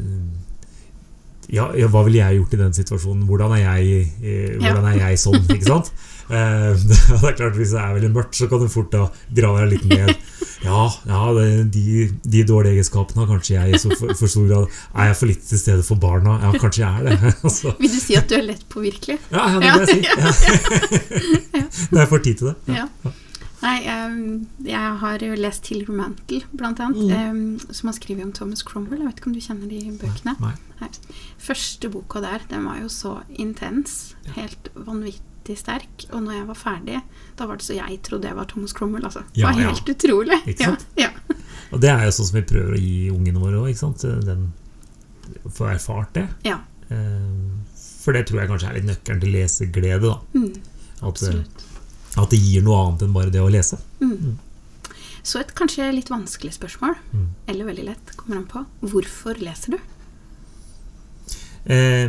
ja, 1.53 1.69
ja, 1.79 1.87
hva 1.93 2.03
ville 2.07 2.19
jeg 2.19 2.41
gjort 2.41 2.55
i 2.57 2.61
den 2.61 2.77
situasjonen? 2.77 3.25
Hvordan 3.29 3.55
er 3.57 3.63
jeg, 3.63 4.05
eh, 4.23 4.55
hvordan 4.59 4.87
er 4.91 5.01
jeg 5.05 5.23
sånn? 5.23 5.43
Ikke 5.47 5.73
sant? 5.73 5.95
Eh, 6.27 6.73
det 7.23 7.23
er 7.23 7.35
klart 7.39 7.55
Hvis 7.55 7.71
det 7.71 7.79
er 7.79 7.93
veldig 7.95 8.09
mørkt, 8.11 8.35
så 8.35 8.49
kan 8.51 8.59
du 8.59 8.67
fort 8.67 8.89
da 8.91 9.05
grave 9.31 9.61
deg 9.61 9.77
litt 9.77 9.85
ned. 9.93 10.09
Ja, 10.65 10.89
ja 11.07 11.21
de, 11.71 12.09
de 12.27 12.43
dårlige 12.49 12.81
egenskapene 12.81 13.23
har 13.23 13.29
kanskje 13.31 13.55
jeg 13.55 13.77
i 13.77 13.79
så 13.79 13.93
for, 13.93 14.11
for 14.19 14.33
stor 14.33 14.49
grad. 14.51 14.81
Er 14.97 15.13
jeg 15.13 15.19
for 15.21 15.31
litt 15.31 15.45
til 15.47 15.61
stede 15.61 15.85
for 15.87 16.03
barna? 16.03 16.35
Ja, 16.43 16.51
kanskje 16.59 16.83
jeg 16.83 16.99
er 16.99 17.07
det. 17.13 17.31
altså, 17.47 17.77
Vil 17.79 17.95
du 17.95 18.01
si 18.03 18.19
at 18.19 18.27
du 18.27 18.35
er 18.41 18.43
lett 18.49 18.67
påvirkelig? 18.75 19.21
ja, 19.31 19.47
ja, 19.55 19.63
det 19.63 19.71
vil 19.71 19.87
jeg 19.87 20.35
si. 20.35 20.51
Ja. 21.55 21.63
Når 21.93 22.03
jeg 22.03 22.11
får 22.17 22.27
tid 22.27 22.43
til 22.43 22.51
det. 22.51 22.57
Ja. 22.81 22.89
Nei, 23.63 23.77
em, 23.89 24.47
jeg 24.67 24.99
har 25.01 25.19
jo 25.25 25.35
lest 25.39 25.63
til 25.65 25.85
Romantle, 25.89 26.43
blant 26.53 26.81
annet, 26.85 27.11
em, 27.17 27.59
som 27.73 27.89
har 27.89 27.95
skrevet 27.97 28.23
om 28.25 28.33
Thomas 28.37 28.63
Cromwell. 28.63 29.01
Jeg 29.01 29.09
vet 29.09 29.21
ikke 29.23 29.31
om 29.31 29.37
du 29.37 29.41
kjenner 29.41 29.69
de 29.71 29.79
bøkene? 30.03 30.35
Nei. 30.41 30.89
Første 31.41 31.89
boka 31.91 32.21
der, 32.21 32.45
den 32.51 32.67
var 32.69 32.81
jo 32.83 32.89
så 32.93 33.15
intens. 33.41 34.15
Helt 34.37 34.69
vanvittig 34.75 35.57
sterk. 35.57 36.05
Og 36.13 36.23
når 36.27 36.33
jeg 36.41 36.47
var 36.51 36.55
ferdig, 36.61 37.01
da 37.39 37.47
var 37.47 37.57
det 37.57 37.65
så 37.65 37.75
jeg 37.79 38.01
trodde 38.03 38.29
jeg 38.29 38.37
var 38.37 38.45
Thomas 38.51 38.73
Cromwell, 38.77 39.05
altså. 39.09 39.23
Det 39.33 39.41
Ja, 39.41 39.51
var 39.53 39.61
ja. 39.63 39.71
helt 39.73 39.89
utrolig. 39.95 40.41
Ikke 40.47 40.65
sant? 40.73 40.87
ja. 41.01 41.11
Og 41.73 41.81
det 41.83 41.91
er 41.91 42.05
jo 42.05 42.11
sånn 42.15 42.29
som 42.29 42.37
vi 42.39 42.45
prøver 42.47 42.77
å 42.77 42.81
gi 42.81 43.09
ungene 43.11 43.41
våre 43.43 43.65
òg. 43.65 44.25
Den 44.25 44.53
Få 45.51 45.67
erfart 45.73 46.13
det. 46.15 46.29
Ja. 46.47 46.61
Eh, 46.89 47.81
For 48.05 48.13
det 48.15 48.27
tror 48.29 48.41
jeg 48.45 48.49
kanskje 48.53 48.69
er 48.71 48.77
litt 48.79 48.87
nøkkelen 48.87 49.21
til 49.25 49.33
leseglede. 49.35 50.01
da 50.13 50.21
Mm, 50.39 50.53
eh, 50.55 51.09
absolutt. 51.09 51.49
at 51.57 51.65
det 52.31 52.39
gir 52.41 52.63
noe 52.63 52.79
annet 52.87 53.03
enn 53.03 53.13
bare 53.13 53.31
det 53.31 53.41
å 53.45 53.51
lese. 53.51 53.77
Mm. 54.01 54.37
Så 55.23 55.41
et 55.41 55.55
kanskje 55.55 55.93
litt 55.93 56.09
vanskelig 56.09 56.55
spørsmål, 56.55 56.95
Mm. 57.13 57.27
eller 57.49 57.65
veldig 57.67 57.85
lett, 57.85 58.17
kommer 58.17 58.37
an 58.39 58.47
på. 58.47 58.65
Hvorfor 58.83 59.35
leser 59.43 59.71
du? 59.73 59.79
Eh, 61.67 62.09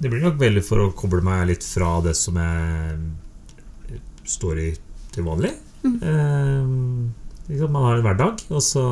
Det 0.00 0.08
blir 0.12 0.20
nok 0.22 0.36
veldig 0.38 0.62
for 0.62 0.78
å 0.78 0.92
koble 0.94 1.18
meg 1.26 1.48
litt 1.48 1.64
fra 1.64 2.00
det 2.04 2.12
som 2.14 2.36
jeg 2.38 3.98
står 4.30 4.58
i 4.62 4.68
til 5.10 5.24
vanlig. 5.26 5.50
Mm. 5.82 5.96
Eh, 6.02 7.50
liksom, 7.50 7.72
Man 7.72 7.82
har 7.82 7.96
en 7.96 8.04
hverdag, 8.04 8.44
og 8.50 8.62
så 8.62 8.84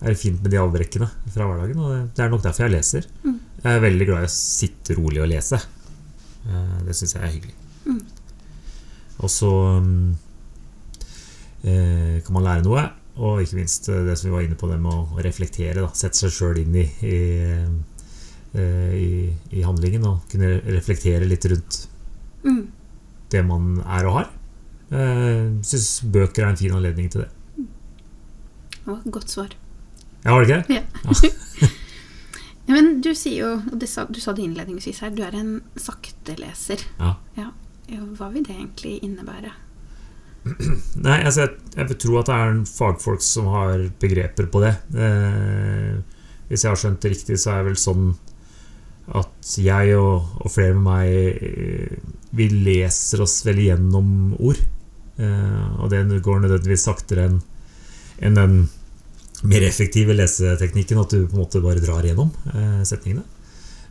er 0.00 0.06
det 0.12 0.18
fint 0.20 0.40
med 0.40 0.52
de 0.52 0.58
avbrekkene 0.62 1.08
fra 1.34 1.48
hverdagen. 1.48 1.76
Og 1.82 1.90
det- 1.90 2.14
det 2.14 2.24
er 2.24 2.28
nok 2.30 2.42
derfor 2.42 2.68
jeg 2.68 2.76
leser. 2.76 3.06
Mm. 3.24 3.40
Jeg 3.64 3.72
er 3.74 3.80
veldig 3.80 4.06
glad 4.06 4.22
i 4.22 4.26
å 4.26 4.30
sitte 4.30 4.94
rolig 4.94 5.20
og 5.22 5.28
lese. 5.28 5.54
Eh, 6.46 6.78
Det 6.84 6.94
syns 6.94 7.14
jeg 7.14 7.22
er 7.22 7.32
hyggelig. 7.32 7.54
Og 9.18 9.30
så 9.32 9.50
um, 9.78 10.16
eh, 11.64 12.18
kan 12.24 12.34
man 12.36 12.44
lære 12.46 12.64
noe. 12.66 12.84
Og 13.18 13.40
ikke 13.42 13.58
minst 13.58 13.88
eh, 13.90 14.04
det 14.06 14.14
som 14.18 14.28
vi 14.30 14.34
var 14.36 14.44
inne 14.46 14.58
på, 14.58 14.68
det 14.70 14.78
med 14.82 14.94
å 14.94 15.22
reflektere. 15.24 15.80
Da. 15.82 15.90
Sette 15.98 16.20
seg 16.20 16.34
sjøl 16.36 16.60
inn 16.62 16.76
i, 16.78 16.84
i, 17.08 17.18
eh, 18.54 18.92
i, 18.94 19.08
i 19.58 19.64
handlingen 19.66 20.06
og 20.06 20.28
kunne 20.30 20.58
reflektere 20.70 21.28
litt 21.28 21.48
rundt 21.52 21.84
Mm. 22.46 22.68
det 23.34 23.40
man 23.42 23.80
er 23.82 24.06
og 24.06 24.12
har. 24.14 24.28
Jeg 24.92 25.64
syns 25.66 25.88
bøker 26.06 26.44
er 26.44 26.52
en 26.52 26.56
fin 26.60 26.72
anledning 26.76 27.08
til 27.10 27.24
det. 27.24 27.64
Det 28.70 28.86
var 28.86 29.00
et 29.02 29.10
godt 29.16 29.34
svar. 29.34 29.50
Ja, 30.22 30.30
var 30.36 30.46
det 30.46 30.48
ikke 30.48 30.60
det? 30.68 30.78
Ja. 30.78 31.72
Ja, 32.68 32.74
Men 32.76 33.00
du 33.00 33.14
sier 33.16 33.38
jo, 33.40 33.50
og 33.72 33.84
sa, 33.88 34.04
du 34.12 34.20
sa 34.20 34.34
det 34.36 34.44
innledningsvis 34.44 34.98
her, 35.00 35.10
du 35.16 35.22
er 35.24 35.32
en 35.38 35.54
sakteleser. 35.80 36.82
Ja. 37.00 37.14
Ja. 37.38 37.46
Hva 37.88 38.28
vil 38.32 38.44
det 38.44 38.54
egentlig 38.54 38.98
innebære? 39.06 39.54
Nei, 41.06 41.18
altså 41.24 41.44
jeg, 41.44 41.56
jeg 41.74 41.88
vil 41.90 42.00
tro 42.04 42.16
at 42.20 42.30
det 42.30 42.36
er 42.36 42.52
en 42.52 42.64
fagfolk 42.68 43.24
som 43.24 43.50
har 43.52 43.84
begreper 44.00 44.48
på 44.52 44.62
det. 44.64 44.74
Eh, 44.94 45.98
hvis 46.48 46.64
jeg 46.64 46.72
har 46.72 46.80
skjønt 46.80 47.04
det 47.04 47.12
riktig, 47.14 47.38
så 47.40 47.52
er 47.52 47.62
det 47.62 47.72
vel 47.72 47.80
sånn 47.80 48.08
at 49.18 49.52
jeg 49.56 49.94
og, 49.96 50.40
og 50.42 50.52
flere 50.52 50.74
med 50.76 50.84
meg 50.84 51.44
eh, 51.48 51.94
Vi 52.36 52.50
leser 52.52 53.22
oss 53.24 53.40
vel 53.46 53.62
gjennom 53.64 54.34
ord. 54.36 54.60
Eh, 55.18 55.68
og 55.80 55.88
det 55.92 56.04
går 56.24 56.44
nødvendigvis 56.44 56.88
saktere 56.90 57.28
enn 57.28 57.40
en 58.18 58.34
den 58.34 58.54
mer 59.46 59.62
effektive 59.62 60.16
leseteknikken, 60.18 60.98
at 60.98 61.12
du 61.14 61.26
på 61.28 61.36
en 61.36 61.42
måte 61.44 61.62
bare 61.62 61.82
drar 61.82 62.06
gjennom 62.06 62.32
eh, 62.50 62.80
setningene. 62.88 63.22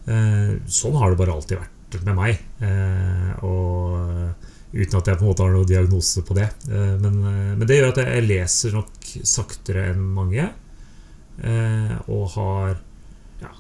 Eh, 0.08 0.58
sånn 0.68 0.98
har 1.00 1.14
det 1.14 1.20
bare 1.22 1.36
alltid 1.38 1.62
vært 1.62 1.77
med 1.96 2.16
meg. 2.18 2.40
Eh, 2.62 3.44
og 3.46 4.34
Uten 4.78 4.98
at 5.00 5.08
jeg 5.08 5.16
på 5.18 5.24
en 5.24 5.30
måte 5.30 5.46
har 5.46 5.54
noen 5.56 5.66
diagnose 5.70 6.22
på 6.28 6.36
det. 6.36 6.50
Eh, 6.68 6.96
Men, 7.00 7.22
eh, 7.24 7.56
men 7.56 7.68
det 7.68 7.78
gjør 7.78 7.94
at 7.94 8.02
jeg 8.04 8.26
leser 8.28 8.74
nok 8.76 8.92
saktere 9.24 9.86
enn 9.94 10.02
mange. 10.14 10.50
Og 12.10 12.30
har 12.34 12.78
Ja, 13.42 13.52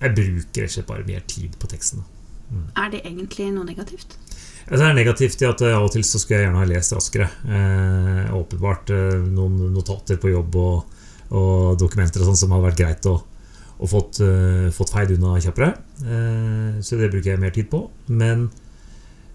jeg 0.00 0.14
bruker 0.14 0.62
rett 0.62 0.70
og 0.70 0.70
slett 0.70 0.86
bare 0.86 1.04
mer 1.06 1.20
tid 1.26 1.56
på 1.58 1.66
teksten. 1.66 2.04
Er 2.78 2.90
det 2.90 3.02
egentlig 3.04 3.52
noe 3.52 3.64
negativt? 3.66 4.16
Altså, 4.70 4.78
Det 4.84 4.88
er 4.88 4.94
negativt 4.94 5.42
i 5.42 5.46
at 5.46 5.62
av 5.62 5.84
og 5.84 5.92
til 5.92 6.02
så 6.02 6.18
skulle 6.18 6.40
jeg 6.40 6.46
gjerne 6.48 6.62
ha 6.62 6.64
lest 6.64 6.92
raskere. 6.94 7.28
Eh, 7.44 8.32
åpenbart 8.32 8.88
noen 9.28 9.74
notater 9.74 10.16
på 10.16 10.30
jobb 10.30 10.56
og, 10.56 10.84
og 11.30 11.78
dokumenter 11.78 12.20
og 12.22 12.30
sånn 12.30 12.36
som 12.36 12.50
hadde 12.54 12.68
vært 12.70 12.78
greit 12.80 13.06
å, 13.10 13.18
og 13.78 13.88
fått, 13.90 14.20
eh, 14.22 14.68
fått 14.70 14.92
feid 14.94 15.10
unna 15.16 15.34
kjappere. 15.42 15.72
Eh, 16.04 16.80
så 16.84 16.96
det 17.00 17.10
bruker 17.12 17.32
jeg 17.34 17.40
mer 17.42 17.50
tid 17.54 17.68
på. 17.72 17.80
Men 18.08 18.46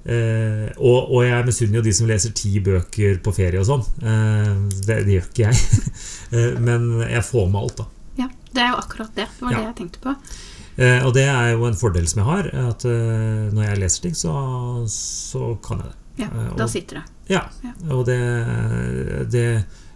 eh, 0.06 0.70
og, 0.80 1.10
og 1.12 1.24
jeg 1.28 1.46
misunner 1.50 1.80
jo 1.82 1.86
de 1.86 1.94
som 1.96 2.08
leser 2.10 2.34
ti 2.38 2.54
bøker 2.64 3.20
på 3.26 3.34
ferie 3.36 3.60
og 3.62 3.68
sånn. 3.68 3.84
Det, 4.00 5.00
det 5.06 5.18
gjør 5.18 5.28
ikke 5.30 5.50
jeg. 5.50 5.84
Men 6.68 6.88
jeg 7.10 7.26
får 7.28 7.50
med 7.52 7.62
alt, 7.64 7.82
da. 7.84 7.88
Ja, 8.24 8.30
det 8.56 8.64
er 8.64 8.72
jo 8.74 8.80
akkurat 8.82 9.14
det. 9.18 9.28
Det 9.36 9.46
var 9.46 9.52
Ja. 9.54 9.60
det 9.60 9.68
jeg 9.72 9.78
tenkte 9.84 10.04
på. 10.08 10.16
Og 10.80 11.14
det 11.16 11.26
er 11.28 11.50
jo 11.58 11.66
en 11.68 11.76
fordel 11.76 12.06
som 12.08 12.22
jeg 12.22 12.28
har. 12.30 12.50
At 12.70 12.84
når 12.88 13.64
jeg 13.68 13.80
leser 13.84 14.06
ting, 14.08 14.16
så, 14.16 14.32
så 14.92 15.54
kan 15.66 15.84
jeg 15.84 15.92
det. 15.92 15.98
Ja, 16.24 16.30
Da 16.60 16.68
sitter 16.68 17.00
det. 17.02 17.06
Ja, 17.32 17.42
Ja. 17.64 17.72
og 17.96 18.06
det, 18.08 18.18
det 19.32 19.44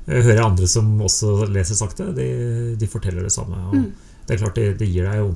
jeg 0.08 0.24
hører 0.28 0.44
andre 0.46 0.68
som 0.68 0.90
også 1.04 1.46
leser 1.52 1.76
sakte, 1.80 2.10
de, 2.16 2.28
de 2.80 2.88
forteller 2.92 3.24
det 3.24 3.32
samme. 3.32 3.56
Og 3.70 3.76
Mm. 3.80 3.92
Det 4.28 4.36
er 4.36 4.44
klart, 4.44 4.56
det, 4.60 4.78
det 4.80 4.88
gir 4.88 5.10
deg 5.10 5.20
jo 5.20 5.34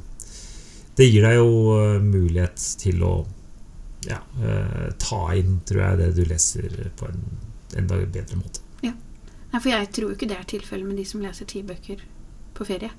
Det 0.97 1.05
gir 1.05 1.25
deg 1.27 1.35
jo 1.37 1.49
eh, 1.77 1.97
mulighet 2.01 2.63
til 2.81 3.03
å 3.05 3.15
ja, 4.07 4.21
eh, 4.41 4.87
ta 5.01 5.19
inn, 5.37 5.59
tror 5.67 5.83
jeg, 5.83 5.99
det 5.99 6.07
du 6.17 6.23
leser 6.29 6.79
på 6.97 7.09
en 7.09 7.21
enda 7.77 7.99
bedre 8.05 8.39
måte. 8.39 8.63
Nei, 9.47 9.61
for 9.63 9.71
jeg 9.71 9.91
tror 9.95 10.13
ikke 10.13 10.27
det 10.29 10.37
er 10.37 10.47
tilfellet 10.49 10.85
med 10.85 10.99
de 10.99 11.03
som 11.07 11.21
leser 11.23 11.47
ti 11.49 11.63
bøker 11.65 12.01
på 12.57 12.65
ferie. 12.67 12.91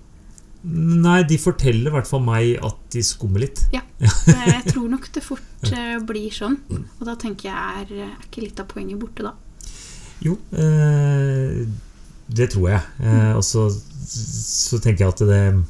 Nei, 0.68 1.20
de 1.28 1.36
forteller 1.38 1.92
i 1.92 1.94
hvert 1.94 2.08
fall 2.08 2.24
meg 2.24 2.56
at 2.66 2.78
de 2.94 3.02
skummer 3.06 3.44
litt. 3.44 3.60
Jeg 3.70 4.64
tror 4.72 4.88
nok 4.90 5.06
det 5.14 5.22
fort 5.22 5.70
eh, 5.70 5.98
blir 6.02 6.34
sånn. 6.34 6.56
Og 6.98 7.04
da 7.06 7.14
tenker 7.18 7.48
jeg, 7.48 7.82
er, 7.82 8.08
er 8.08 8.26
ikke 8.26 8.42
litt 8.42 8.58
av 8.62 8.66
poenget 8.70 8.98
borte 9.00 9.26
da? 9.26 9.32
Jo, 10.22 10.34
eh, 10.54 11.62
det 12.26 12.48
tror 12.52 12.66
jeg. 12.72 12.82
Eh, 13.02 13.32
og 13.38 13.44
så, 13.46 13.68
så 13.70 14.80
tenker 14.82 15.04
jeg 15.06 15.14
at 15.14 15.22
det 15.30 15.40
eh, 15.52 15.60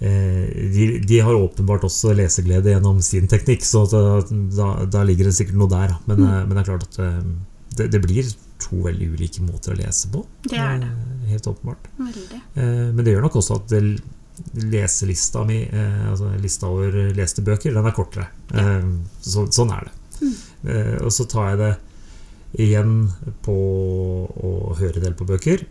de, 0.00 0.84
de 1.04 1.18
har 1.20 1.36
åpenbart 1.36 1.84
også 1.84 2.14
leseglede 2.16 2.72
gjennom 2.72 3.02
sin 3.04 3.26
teknikk, 3.28 3.66
så 3.68 3.82
da, 3.90 4.70
da, 4.88 5.02
ligger 5.04 5.28
det 5.28 5.34
sikkert 5.36 5.58
noe 5.60 5.68
der. 5.68 5.92
Men, 6.06 6.22
mm. 6.22 6.30
men 6.46 6.54
det 6.54 6.62
er 6.62 6.68
klart 6.70 6.86
at 6.88 7.00
eh, 7.04 7.18
det, 7.76 7.90
det 7.92 8.00
blir 8.06 8.30
to 8.60 8.80
veldig 8.86 9.10
ulike 9.16 9.44
måter 9.44 9.74
å 9.74 9.80
lese 9.80 10.08
på. 10.12 10.24
Det 10.46 10.56
er 10.56 10.80
det. 10.80 10.88
Eh, 10.88 11.28
helt 11.34 11.50
åpenbart. 11.52 11.90
Veldig. 11.98 12.40
Eh, 12.54 12.88
men 12.94 13.04
det 13.04 13.14
gjør 13.14 13.28
nok 13.28 13.38
også 13.42 13.60
at 13.60 13.68
det, 13.74 13.82
leselista 14.72 15.44
mi, 15.44 15.62
eh, 15.68 16.10
altså 16.10 16.30
lista 16.40 16.68
over 16.70 17.12
leste 17.16 17.44
bøker, 17.44 17.74
den 17.76 17.86
er 17.86 17.96
kortere. 17.96 18.28
Ja. 18.54 18.80
så, 19.20 19.46
sånn 19.52 19.72
er 19.76 19.88
det. 19.88 19.96
Mm. 20.20 20.34
Eh, 20.70 20.96
og 21.04 21.12
så 21.14 21.26
tar 21.28 21.52
jeg 21.52 21.60
det 21.60 21.72
igjen 22.64 22.94
på 23.44 23.54
å 23.54 24.74
høre 24.78 24.98
en 24.98 25.06
del 25.06 25.16
på 25.18 25.28
bøker. 25.28 25.62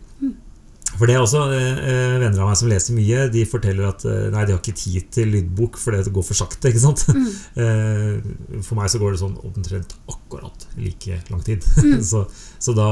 Mm. 1.00 1.02
For 1.02 1.08
det 1.08 1.14
er 1.16 1.22
også 1.24 1.42
eh, 1.56 2.18
venner 2.20 2.42
av 2.44 2.50
meg 2.50 2.58
som 2.60 2.68
leser 2.68 2.96
mye, 2.96 3.22
de 3.32 3.44
forteller 3.48 3.86
at 3.88 4.04
eh, 4.04 4.26
nei, 4.34 4.42
de 4.44 4.52
har 4.52 4.60
ikke 4.60 4.76
tid 4.76 5.06
til 5.14 5.30
lydbok 5.32 5.78
fordi 5.80 6.02
det 6.04 6.12
går 6.12 6.26
for 6.26 6.36
sakte. 6.36 6.68
ikke 6.68 6.82
sant? 6.82 7.06
Mm. 7.08 7.28
Eh, 7.60 8.60
for 8.64 8.78
meg 8.78 8.88
så 8.88 8.98
går 9.00 9.14
det 9.14 9.20
sånn 9.20 9.34
omtrent 9.44 9.92
akkurat 10.08 10.66
like 10.78 11.18
lang 11.32 11.40
tid. 11.44 11.64
Mm. 11.80 11.98
så, 12.10 12.22
så, 12.62 12.74
da, 12.76 12.86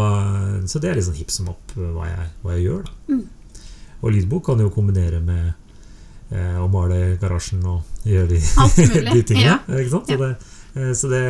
så 0.69 0.81
det 0.83 0.91
er 0.91 0.99
litt 0.99 1.07
sånn 1.07 1.19
hipp 1.19 1.33
som 1.33 1.51
opp 1.53 1.77
eh, 1.77 1.91
hva 1.95 2.09
jeg, 2.09 2.27
hva 2.43 2.57
jeg 2.57 2.65
gjør. 2.67 2.89
da. 2.89 3.15
Mm. 3.15 3.23
Og 3.99 4.15
lydbok 4.15 4.45
kan 4.49 4.63
jo 4.63 4.73
kombinere 4.73 5.21
med 5.25 5.53
eh, 6.33 6.59
å 6.61 6.67
male 6.73 7.17
garasjen 7.21 7.65
og 7.69 8.09
gjøre 8.09 8.33
de, 8.35 8.43
de 9.13 9.23
tingene. 9.23 9.47
ja. 9.47 9.61
Ikke 9.69 9.95
sant? 9.95 10.11
Så 10.11 10.19
det, 10.25 10.33
eh, 10.75 10.93
så 10.97 11.13
det, 11.13 11.23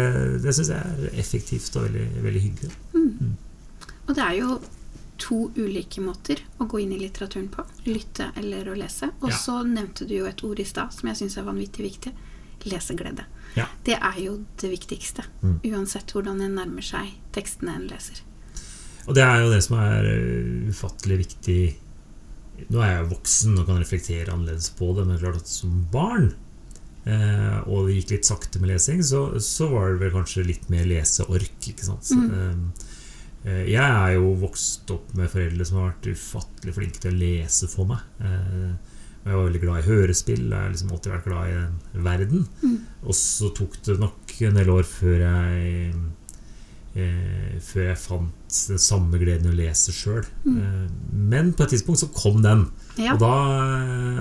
det 0.46 0.56
syns 0.56 0.72
jeg 0.74 0.96
er 0.96 1.20
effektivt 1.24 1.78
og 1.78 1.88
veldig, 1.88 2.08
veldig 2.26 2.44
hyggelig. 2.48 2.74
Mm. 2.94 3.36
Og 4.08 4.16
det 4.16 4.24
er 4.24 4.36
jo 4.40 4.58
to 5.18 5.50
ulike 5.56 6.00
måter 6.00 6.40
å 6.58 6.66
gå 6.70 6.80
inn 6.82 6.92
i 6.94 7.00
litteraturen 7.00 7.48
på. 7.52 7.64
Lytte 7.88 8.30
eller 8.38 8.70
å 8.70 8.76
lese. 8.78 9.10
Og 9.20 9.30
Ja. 9.30 9.36
så 9.36 9.62
nevnte 9.66 10.06
du 10.06 10.14
jo 10.14 10.26
et 10.26 10.44
ord 10.44 10.60
i 10.60 10.64
stad 10.64 10.92
som 10.94 11.08
jeg 11.08 11.16
syns 11.16 11.36
er 11.38 11.48
vanvittig 11.48 11.84
viktig. 11.84 12.12
Leseglede. 12.64 13.24
Ja. 13.54 13.66
Det 13.84 13.98
er 13.98 14.18
jo 14.18 14.44
det 14.60 14.70
viktigste. 14.70 15.24
Mm. 15.42 15.60
Uansett 15.64 16.12
hvordan 16.12 16.40
en 16.42 16.54
nærmer 16.54 16.82
seg 16.82 17.12
tekstene 17.32 17.74
en 17.76 17.88
leser. 17.90 18.22
Og 19.06 19.14
det 19.14 19.22
er 19.24 19.40
jo 19.42 19.52
det 19.52 19.62
som 19.64 19.78
er 19.80 20.04
eh, 20.04 20.68
ufattelig 20.68 21.22
viktig 21.26 21.60
Nå 22.74 22.80
er 22.82 22.88
jeg 22.90 23.02
jo 23.04 23.10
voksen 23.12 23.58
og 23.60 23.68
kan 23.68 23.78
reflektere 23.78 24.32
annerledes 24.34 24.72
på 24.74 24.90
det, 24.96 25.04
men 25.06 25.20
klart 25.20 25.36
at 25.38 25.46
som 25.46 25.76
barn 25.92 26.32
eh, 27.06 27.58
og 27.70 27.86
det 27.86 28.00
gikk 28.00 28.10
litt 28.16 28.26
sakte 28.26 28.58
med 28.58 28.72
lesing, 28.72 28.98
så, 29.06 29.20
så 29.38 29.68
var 29.70 29.92
det 29.92 30.00
vel 30.02 30.10
kanskje 30.16 30.42
litt 30.42 30.66
mer 30.72 30.82
leseork. 30.90 31.54
ikke 31.70 31.86
sant? 31.86 32.02
Så, 32.08 32.18
mm. 32.18 32.32
eh, 32.34 32.87
jeg 33.46 33.78
er 33.78 34.14
jo 34.16 34.34
vokst 34.40 34.90
opp 34.92 35.12
med 35.16 35.30
foreldre 35.30 35.66
som 35.66 35.80
har 35.80 35.92
vært 35.92 36.10
ufattelig 36.10 36.74
flinke 36.74 37.02
til 37.02 37.14
å 37.14 37.20
lese 37.20 37.68
for 37.70 37.88
meg. 37.88 38.02
Eh, 38.18 38.72
jeg 39.28 39.36
var 39.36 39.44
veldig 39.44 39.62
glad 39.62 39.80
i 39.80 39.88
hørespill. 39.88 40.44
Jeg 40.48 40.56
har 40.56 40.70
liksom 40.72 40.92
alltid 40.94 41.12
vært 41.12 41.26
glad 41.28 41.48
i 41.48 41.56
den 41.56 42.04
verden. 42.06 42.46
Mm. 42.62 42.78
Og 43.04 43.16
så 43.18 43.50
tok 43.56 43.76
det 43.86 43.98
nok 44.00 44.34
en 44.48 44.60
del 44.60 44.72
år 44.72 44.88
før 44.88 45.24
jeg 45.24 45.92
eh, 46.98 47.58
Før 47.62 47.84
jeg 47.90 48.00
fant 48.00 48.58
den 48.70 48.80
samme 48.80 49.20
gleden 49.20 49.50
i 49.50 49.52
å 49.52 49.58
lese 49.58 49.92
sjøl. 49.92 50.24
Mm. 50.48 50.88
men 51.30 51.50
på 51.52 51.66
et 51.66 51.74
tidspunkt 51.76 52.00
så 52.00 52.08
kom 52.14 52.40
den. 52.42 52.64
Ja. 52.96 53.14
Og, 53.14 53.20
da, 53.22 53.34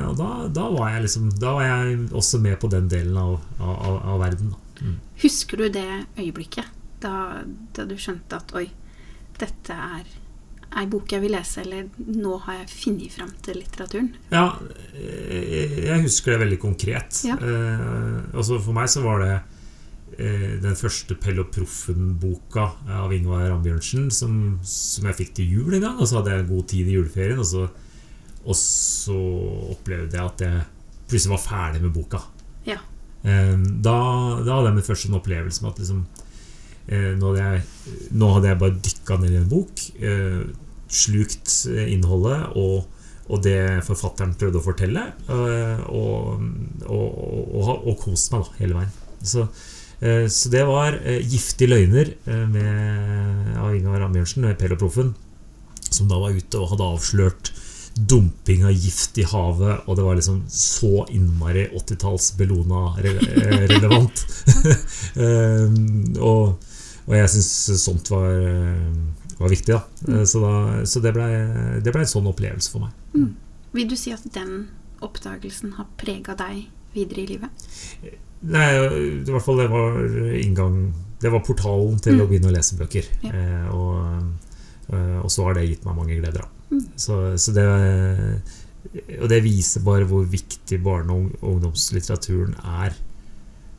og 0.09 0.17
da, 0.19 0.31
da 0.53 0.65
var 0.75 0.91
jeg 0.93 1.07
liksom 1.07 1.29
Da 1.39 1.55
var 1.57 1.65
jeg 1.65 2.09
også 2.12 2.41
med 2.43 2.59
på 2.62 2.69
den 2.69 2.89
delen 2.91 3.17
av, 3.17 3.39
av, 3.57 4.01
av 4.13 4.19
verden. 4.21 4.51
Mm. 4.81 4.97
Husker 5.24 5.63
du 5.63 5.69
det 5.74 5.88
øyeblikket 6.19 6.75
da, 7.01 7.45
da 7.77 7.86
du 7.88 7.95
skjønte 7.97 8.38
at 8.38 8.53
oi, 8.57 8.67
dette 9.41 9.75
er 9.75 10.08
ei 10.77 10.86
bok 10.91 11.13
jeg 11.13 11.24
vil 11.24 11.34
lese, 11.34 11.62
eller 11.63 11.88
nå 11.98 12.38
har 12.44 12.60
jeg 12.60 12.72
funnet 12.74 13.13
fram 13.13 13.29
til 13.46 13.62
litteraturen? 13.62 14.10
Ja, 14.34 14.50
jeg 14.94 16.01
husker 16.03 16.36
det 16.36 16.41
veldig 16.44 16.60
konkret. 16.62 17.22
Ja. 17.27 17.38
Eh, 17.39 18.17
altså 18.36 18.60
for 18.60 18.75
meg 18.75 18.91
så 18.91 19.03
var 19.06 19.24
det 19.24 19.32
eh, 20.20 20.58
den 20.63 20.77
første 20.77 21.17
Pell 21.22 21.39
og 21.41 21.50
Proffen-boka 21.56 22.67
av 23.00 23.15
Ingvar 23.15 23.56
Ambjørnsen 23.56 24.12
som, 24.13 24.58
som 24.67 25.08
jeg 25.10 25.20
fikk 25.24 25.34
til 25.39 25.58
jul 25.58 25.79
en 25.79 25.88
gang. 25.88 25.98
Og 26.01 26.10
så 26.10 26.20
hadde 26.20 26.36
jeg 26.36 26.50
god 26.51 26.67
tid 26.74 26.91
i 26.91 26.98
juleferien, 27.00 27.41
og 27.41 27.48
så, 27.48 27.65
og 28.44 28.60
så 28.60 29.17
opplevde 29.77 30.20
jeg 30.20 30.34
at 30.34 30.46
jeg 30.50 30.67
plutselig 31.08 31.38
var 31.38 31.44
ferdig 31.48 31.84
med 31.88 31.96
boka. 31.96 32.22
Ja. 32.67 32.82
Eh, 33.24 33.56
da, 33.56 33.98
da 34.44 34.60
hadde 34.60 34.70
jeg 34.70 34.79
min 34.82 34.89
første 34.91 35.15
opplevelse 35.15 35.63
med 35.63 35.74
at 35.74 35.84
liksom, 35.84 36.06
eh, 36.91 37.12
nå, 37.17 37.32
hadde 37.32 37.46
jeg, 37.48 38.08
nå 38.20 38.34
hadde 38.36 38.51
jeg 38.51 38.65
bare 38.65 38.97
dykka 39.07 39.21
ned 39.21 39.33
i 39.33 39.39
en 39.39 39.49
bok, 39.49 39.81
eh, 40.01 40.43
slukt 40.87 41.67
innholdet 41.67 42.55
og, 42.55 42.85
og 43.27 43.41
det 43.43 43.83
forfatteren 43.83 44.35
prøvde 44.39 44.59
å 44.59 44.65
fortelle, 44.65 45.03
eh, 45.27 45.81
og, 45.87 46.43
og, 46.87 47.07
og, 47.55 47.87
og 47.87 47.97
kost 47.99 48.31
meg 48.31 48.43
da, 48.43 48.55
hele 48.59 48.77
veien. 48.77 48.91
Så, 49.21 49.47
eh, 50.01 50.27
så 50.27 50.49
det 50.49 50.65
var 50.67 50.99
'Giftige 51.03 51.71
løgner' 51.71 52.15
med, 52.47 53.57
av 53.57 53.75
Ingar 53.75 54.01
Ambjørnsen, 54.07 54.55
Pell 54.57 54.73
og 54.73 54.79
Proffen, 54.79 55.15
som 55.89 56.07
da 56.07 56.19
var 56.19 56.35
ute 56.35 56.59
og 56.59 56.73
hadde 56.73 56.91
avslørt 56.95 57.53
dumping 57.97 58.63
av 58.63 58.71
gift 58.71 59.17
i 59.17 59.23
havet, 59.25 59.87
og 59.87 59.95
det 59.97 60.03
var 60.05 60.15
liksom 60.15 60.43
så 60.47 61.07
innmari 61.09 61.65
80-talls 61.73 62.35
Bellona-relevant. 62.37 64.21
og, 66.29 66.59
og 67.07 67.15
jeg 67.15 67.29
syns 67.31 67.49
sånt 67.83 68.09
var, 68.11 68.29
eh, 68.35 69.35
var 69.39 69.49
viktig, 69.53 69.73
da. 69.73 69.81
Mm. 70.07 70.25
Så, 70.27 70.41
da, 70.43 70.85
så 70.85 71.01
det 71.03 71.13
ble, 71.15 71.27
det 71.83 71.93
ble 71.95 72.01
en 72.03 72.11
sånn 72.13 72.27
opplevelse 72.27 72.71
for 72.73 72.87
meg. 72.87 73.29
Vil 73.73 73.87
du 73.87 73.95
si 73.99 74.11
at 74.15 74.23
den 74.33 74.67
oppdagelsen 75.05 75.75
har 75.77 75.87
prega 75.97 76.35
deg 76.39 76.65
videre 76.95 77.21
i 77.23 77.27
livet? 77.35 77.67
Nei, 78.47 78.67
i 79.23 79.25
hvert 79.31 79.45
fall 79.45 79.57
det 79.63 79.69
var 79.71 79.95
inngang 80.37 80.93
Det 81.19 81.31
var 81.33 81.41
portalen 81.41 81.95
til 82.01 82.13
Mm. 82.13 82.21
å 82.21 82.27
begynne 82.29 82.49
å 82.51 82.53
lese 82.53 82.75
bøker. 82.77 83.05
Ja. 83.23 83.31
Eh, 83.33 83.69
og, 83.73 84.27
eh, 84.93 85.17
og 85.23 85.31
så 85.33 85.43
har 85.47 85.55
det 85.57 85.63
gitt 85.67 85.85
meg 85.85 85.95
mange 85.97 86.13
gleder. 86.19 86.43
Da. 86.45 86.75
Mm. 86.75 86.83
Så, 86.95 87.15
så 87.41 87.53
det 87.55 87.65
Og 89.21 89.27
det 89.29 89.41
viser 89.43 89.81
bare 89.83 90.05
hvor 90.05 90.23
viktig 90.29 90.77
barne- 90.83 91.11
og 91.11 91.33
ungdomslitteraturen 91.41 92.53
er 92.63 92.93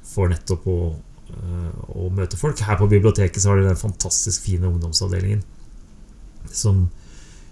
for 0.03 0.29
nettopp 0.29 0.67
å, 0.67 0.97
eh, 1.31 1.73
å 1.95 2.09
møte 2.15 2.37
folk. 2.41 2.61
Her 2.65 2.79
på 2.81 2.89
biblioteket 2.91 3.43
så 3.43 3.53
har 3.53 3.61
de 3.61 3.69
den 3.69 3.81
fantastisk 3.81 4.43
fine 4.49 4.69
ungdomsavdelingen 4.71 5.43
som, 6.53 6.87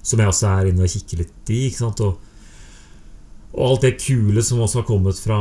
som 0.03 0.21
jeg 0.23 0.29
også 0.33 0.49
er 0.55 0.71
inne 0.71 0.87
og 0.87 0.93
kikker 0.93 1.23
litt 1.25 1.53
i. 1.53 1.67
Ikke 1.69 1.83
sant? 1.85 2.01
Og, 2.07 2.19
og 3.57 3.63
alt 3.71 3.87
det 3.87 3.95
kule 4.03 4.43
som 4.45 4.61
også 4.65 4.83
har 4.83 4.89
kommet 4.89 5.21
fra, 5.23 5.39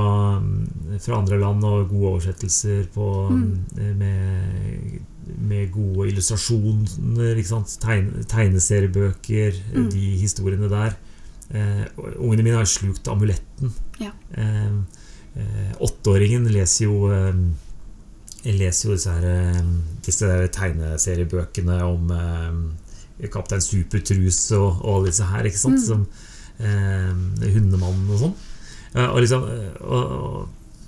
fra 1.04 1.18
andre 1.20 1.40
land, 1.42 1.64
og 1.68 1.90
gode 1.92 2.14
oversettelser 2.16 2.86
på, 2.94 3.10
Mm. 3.32 3.66
med, 4.00 5.02
med 5.50 5.72
gode 5.74 6.10
illustrasjoner? 6.12 7.42
Tegne, 7.82 8.24
tegneseriebøker, 8.30 9.58
Mm. 9.74 9.90
de 9.92 10.06
historiene 10.22 10.70
der. 10.72 10.96
Eh, 11.52 11.84
ungene 12.18 12.44
mine 12.44 12.56
har 12.58 12.66
slukt 12.66 13.08
amuletten. 13.08 13.74
Ja. 14.00 14.12
Eh, 14.34 14.72
eh, 15.36 15.74
åtteåringen 15.80 16.48
leser 16.52 16.86
jo 16.88 17.10
eh, 18.46 18.58
leser 18.60 18.90
jo 18.90 18.96
disse, 18.96 19.14
her, 19.14 19.28
eh, 19.30 19.62
disse 20.06 20.32
tegneseriebøkene 20.56 21.80
om 21.86 22.12
eh, 22.16 23.30
Kaptein 23.34 23.64
Supertrus 23.64 24.42
og, 24.58 24.84
og 24.84 24.92
alle 24.98 25.14
disse 25.14 25.30
her. 25.32 25.50
Ikke 25.50 25.64
sant? 25.64 25.82
Mm. 25.82 25.88
Som, 25.88 26.06
eh, 26.60 27.50
Hundemannen 27.56 28.14
og 28.14 28.22
sånn. 28.28 28.38
Eh, 28.96 29.10
og 29.10 29.20
liksom 29.24 29.50
og, 29.84 30.46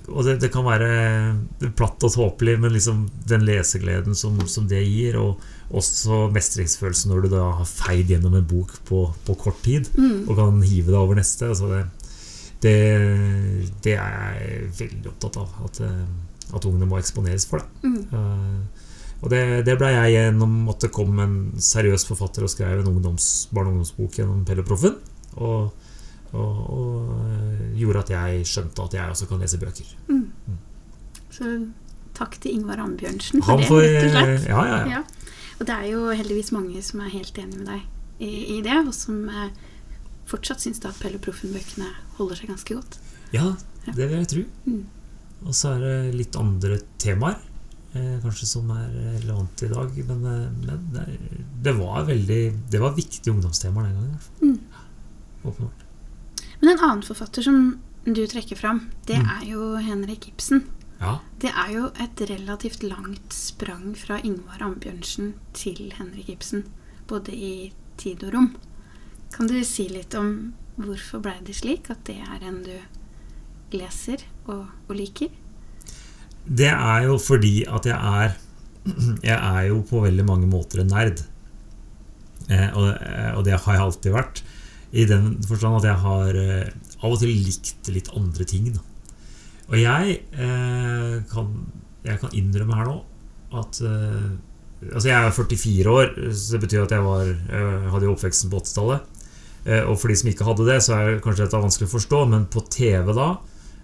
og 0.08 0.24
det, 0.24 0.38
det, 0.40 0.52
kan 0.54 0.64
være 0.64 1.70
platt 1.76 2.04
og 2.08 2.14
tåpelig, 2.14 2.56
men 2.64 2.72
liksom 2.72 3.04
den 3.28 3.44
lesegleden 3.48 4.16
som, 4.16 4.40
som, 4.48 4.68
det 4.70 4.80
gir, 4.86 5.18
og 5.20 5.42
også 5.76 6.28
mestringsfølelsen 6.32 7.12
når 7.12 7.26
du 7.26 7.34
da 7.34 7.44
har 7.60 7.68
feid 7.68 8.14
gjennom 8.14 8.38
en 8.40 8.48
bok 8.48 8.72
på, 8.88 9.04
på 9.28 9.36
kort 9.42 9.60
tid 9.66 9.90
mm. 9.98 10.30
og 10.30 10.38
kan 10.40 10.62
hive 10.64 10.94
deg 10.94 11.00
over 11.02 11.20
neste. 11.20 11.50
Altså 11.52 11.68
det, 11.74 11.82
det, 12.64 12.78
det, 13.84 13.98
er 14.00 14.40
jeg 14.40 14.72
veldig 14.80 15.12
opptatt 15.12 15.42
av. 15.44 15.60
At, 15.68 15.82
eh, 15.84 16.08
at 16.54 16.68
ungene 16.68 16.88
må 16.90 17.00
eksponeres 17.02 17.48
for 17.50 17.64
det. 17.64 17.68
Mm. 17.84 18.04
Uh, 18.14 18.86
og 19.18 19.32
det, 19.34 19.42
det 19.66 19.74
ble 19.80 19.90
jeg 19.90 20.14
gjennom 20.14 20.70
at 20.70 20.84
det 20.86 20.94
kom 20.94 21.18
en 21.20 21.38
seriøs 21.58 22.06
forfatter 22.06 22.46
og 22.46 22.52
skrev 22.54 22.84
en 22.84 22.92
ungdoms, 22.92 23.48
barne- 23.50 23.72
og 23.72 23.80
ungdomsbok 23.80 24.20
gjennom 24.20 24.44
Pelle 24.46 24.66
Proffen. 24.68 25.00
Og 25.42 25.74
og, 26.36 26.56
og, 26.70 27.12
eh, 27.24 27.68
gjorde 27.80 28.04
at 28.04 28.10
jeg 28.12 28.48
skjønte 28.50 28.84
at 28.84 28.96
jeg 28.98 29.14
også 29.14 29.28
kan 29.30 29.44
lese 29.44 29.60
bøker. 29.62 29.92
Mm. 30.10 30.26
Mm. 30.48 30.58
Så 31.32 31.54
takk 32.18 32.36
til 32.42 32.58
Ingvar 32.58 32.82
Ambjørnsen 32.84 33.44
for 33.46 33.62
det, 33.62 33.70
rett 33.70 34.10
og 34.10 34.16
slett. 34.16 34.50
Ja, 34.50 34.66
ja, 34.68 34.80
ja. 34.98 35.04
Og 35.58 35.70
det 35.70 35.76
er 35.76 35.88
jo 35.90 36.04
heldigvis 36.12 36.52
mange 36.54 36.82
som 36.86 37.02
er 37.02 37.14
helt 37.14 37.38
enig 37.42 37.62
med 37.62 37.72
deg 37.72 37.86
i, 38.20 38.58
i 38.58 38.60
det, 38.66 38.76
og 38.84 38.94
som 38.98 39.24
eh, 39.30 39.50
fortsatt 40.30 40.66
syns 40.66 40.84
at 40.84 41.00
Pelle 41.00 41.22
Proffen-bøkene 41.22 41.90
holder 42.20 42.42
seg 42.42 42.52
ganske 42.52 42.78
godt. 42.78 43.00
Ja, 43.32 43.54
det 43.88 44.04
vil 44.04 44.18
jeg 44.20 44.32
tro. 44.34 44.46
Mm. 44.68 44.84
Og 45.46 45.54
så 45.56 45.76
er 45.76 45.84
det 45.84 46.18
litt 46.18 46.38
andre 46.40 46.80
temaer. 47.02 47.38
Eh, 47.98 48.16
kanskje 48.22 48.48
som 48.50 48.70
er 48.74 48.88
relevante 48.92 49.66
i 49.66 49.72
dag. 49.72 50.00
Men, 50.10 50.24
eh, 50.26 50.48
men 50.52 50.88
det, 50.94 51.06
det, 51.64 51.74
var 51.78 52.08
veldig 52.08 52.42
Det 52.72 52.82
var 52.82 52.96
viktige 52.96 53.34
ungdomstemaer 53.34 53.88
den 53.88 53.96
gangen. 53.96 54.20
Mm. 54.42 54.60
Åpenbart. 55.44 55.86
Men 56.60 56.70
en 56.74 56.80
annen 56.80 57.04
forfatter 57.06 57.46
som 57.46 57.80
du 58.04 58.24
trekker 58.28 58.56
fram, 58.56 58.88
det 59.06 59.20
mm. 59.20 59.30
er 59.36 59.46
jo 59.52 59.76
Henrik 59.84 60.28
Ibsen. 60.30 60.64
Ja. 61.00 61.20
Det 61.42 61.52
er 61.52 61.72
jo 61.74 61.90
et 62.02 62.22
relativt 62.30 62.84
langt 62.84 63.34
sprang 63.36 63.92
fra 63.98 64.18
Ingvar 64.24 64.64
Ambjørnsen 64.66 65.36
til 65.54 65.92
Henrik 65.98 66.30
Ibsen. 66.34 66.66
Både 67.08 67.36
i 67.36 67.74
tid 67.98 68.24
og 68.24 68.34
rom. 68.34 68.56
Kan 69.36 69.52
du 69.52 69.60
si 69.68 69.88
litt 69.92 70.16
om 70.18 70.54
hvorfor 70.78 71.22
ble 71.22 71.36
det 71.46 71.58
slik 71.60 71.92
at 71.94 72.06
det 72.10 72.18
er 72.22 72.46
en 72.48 72.64
du 72.66 72.74
leser 73.76 74.24
og, 74.48 74.66
og 74.88 74.98
liker? 74.98 75.32
Det 76.48 76.70
er 76.72 77.08
jo 77.08 77.18
fordi 77.20 77.62
at 77.68 77.90
jeg 77.90 77.98
er 77.98 78.36
Jeg 79.30 79.36
er 79.36 79.64
jo 79.68 79.82
på 79.84 80.00
veldig 80.06 80.24
mange 80.24 80.48
måter 80.48 80.80
en 80.80 80.94
nerd. 80.94 81.20
Eh, 82.48 82.70
og, 82.72 82.86
eh, 82.96 83.32
og, 83.34 83.42
det 83.44 83.58
har 83.60 83.76
jeg 83.76 83.84
alltid 83.84 84.14
vært. 84.16 84.44
I 84.96 85.04
den 85.10 85.34
forstand 85.44 85.82
at 85.82 85.88
jeg 85.90 86.00
har 86.06 86.40
eh, 86.40 86.70
av 87.04 87.12
og 87.12 87.20
til 87.20 87.34
likt 87.36 87.92
litt 87.92 88.08
andre 88.16 88.48
ting. 88.48 88.70
Da. 88.72 88.80
Og 89.68 89.76
jeg, 89.82 90.22
eh, 90.40 91.18
kan, 91.28 91.52
jeg 92.08 92.22
kan 92.22 92.38
innrømme 92.40 92.80
her 92.80 92.92
nå 92.94 93.00
at 93.58 93.82
eh, 93.84 94.36
Altså, 94.78 95.08
jeg 95.10 95.18
er 95.18 95.32
44 95.34 95.90
år, 95.90 96.12
så 96.38 96.54
det 96.54 96.60
betyr 96.62 96.84
at 96.84 96.92
jeg 96.94 97.02
var, 97.02 97.30
eh, 97.34 97.86
hadde 97.90 98.06
jo 98.06 98.12
oppveksten 98.14 98.52
på 98.52 98.60
80-tallet. 98.62 99.24
Eh, 99.66 99.82
og 99.90 99.96
for 99.98 100.12
de 100.12 100.18
som 100.20 100.30
ikke 100.30 100.46
hadde 100.46 100.68
det, 100.68 100.76
så 100.86 100.94
er 100.94 101.08
det 101.08 101.24
kanskje 101.26 101.48
dette 101.48 101.62
vanskelig 101.64 101.88
å 101.90 101.94
forstå, 101.96 102.20
men 102.30 102.46
på 102.54 102.62
TV 102.70 103.10
da, 103.18 103.32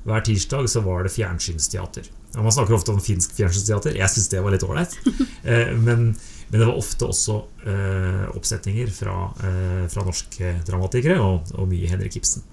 hver 0.03 0.23
tirsdag, 0.27 0.67
så 0.69 0.83
var 0.83 1.05
det 1.05 1.13
fjernsynsteater. 1.13 2.09
Man 2.35 2.51
snakker 2.51 2.75
ofte 2.75 2.91
om 2.91 3.01
finsk 3.03 3.35
fjernsynsteater. 3.37 3.95
Jeg 3.99 4.09
syns 4.11 4.31
det 4.31 4.41
var 4.43 4.55
litt 4.55 4.65
ålreit. 4.65 4.95
men 5.85 6.13
men 6.53 6.59
det 6.59 6.67
var 6.67 6.77
ofte 6.77 7.07
også 7.09 7.35
eh, 7.65 8.25
oppsetninger 8.37 8.91
fra, 8.93 9.13
eh, 9.41 9.85
fra, 9.89 10.03
norske 10.05 10.51
dramatikere, 10.67 11.15
og, 11.17 11.47
og, 11.57 11.65
mye 11.71 11.87
Henrik 11.89 12.19
Ibsen. 12.19 12.43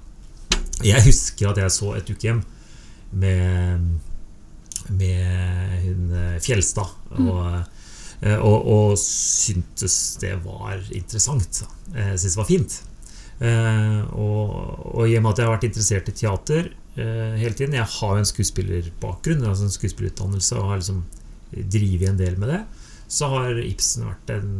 Jeg 0.80 1.04
husker 1.04 1.50
at 1.50 1.60
jeg 1.60 1.74
så 1.74 1.90
et 1.98 2.08
ukehjem 2.08 2.40
med, 3.20 3.84
med 4.88 5.74
hun 5.84 6.16
eh, 6.16 6.38
Fjelstad. 6.40 6.94
Mm. 7.12 7.28
Og, 7.28 7.76
og, 8.38 8.56
og, 8.72 8.96
syntes 9.04 9.98
det 10.24 10.32
var 10.46 10.80
interessant. 10.96 11.60
Jeg 11.92 12.16
syntes 12.16 12.38
det 12.38 12.40
var 12.40 12.48
fint. 12.48 12.80
Og, 14.16 14.56
og 14.96 15.04
i 15.04 15.18
og 15.18 15.22
med 15.26 15.30
at 15.34 15.42
jeg 15.42 15.48
har 15.50 15.54
vært 15.58 15.68
interessert 15.68 16.08
i 16.08 16.16
teater 16.22 16.72
hele 17.00 17.54
tiden 17.56 17.74
Jeg 17.76 17.86
har 17.94 18.12
jo 18.16 18.22
en 18.22 18.28
skuespillerbakgrunn, 18.28 19.44
altså 19.46 19.66
en 19.66 19.74
skuespillerutdannelse, 19.74 20.58
og 20.58 20.72
har 20.72 20.80
liksom 20.82 21.04
drevet 21.50 22.08
en 22.10 22.20
del 22.20 22.38
med 22.40 22.52
det 22.52 22.60
så 23.10 23.26
har 23.32 23.58
Ibsen 23.58 24.06
vært 24.06 24.30
en 24.36 24.52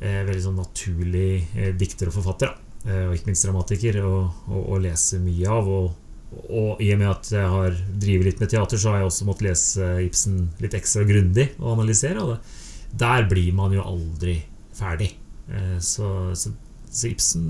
eh, 0.00 0.22
veldig 0.24 0.44
sånn 0.46 0.62
naturlig 0.62 1.44
eh, 1.52 1.74
dikter 1.76 2.08
og 2.08 2.16
forfatter. 2.16 2.54
Eh, 2.86 3.04
og 3.08 3.16
ikke 3.16 3.30
minst 3.30 3.44
dramatiker 3.44 4.00
å 4.00 4.78
lese 4.80 5.20
mye 5.22 5.50
av. 5.52 5.68
Og, 5.68 5.90
og, 6.46 6.80
i 6.80 6.88
og 6.94 7.02
med 7.02 7.10
at 7.10 7.32
jeg 7.36 7.52
har 7.52 7.76
drevet 8.00 8.30
litt 8.30 8.40
med 8.40 8.52
teater, 8.54 8.80
så 8.80 8.92
har 8.92 9.02
jeg 9.02 9.10
også 9.10 9.28
måttet 9.28 9.48
lese 9.50 9.90
Ibsen 10.06 10.40
litt 10.64 10.76
ekstra 10.78 11.04
grundig 11.08 11.50
og 11.58 11.74
analysere. 11.76 12.24
Og 12.24 12.32
det, 12.32 12.40
der 13.04 13.28
blir 13.28 13.52
man 13.60 13.76
jo 13.76 13.84
aldri 13.84 14.38
ferdig. 14.74 15.12
Eh, 15.52 15.76
så, 15.84 16.08
så, 16.32 16.54
så, 16.88 17.10
Ibsen 17.10 17.44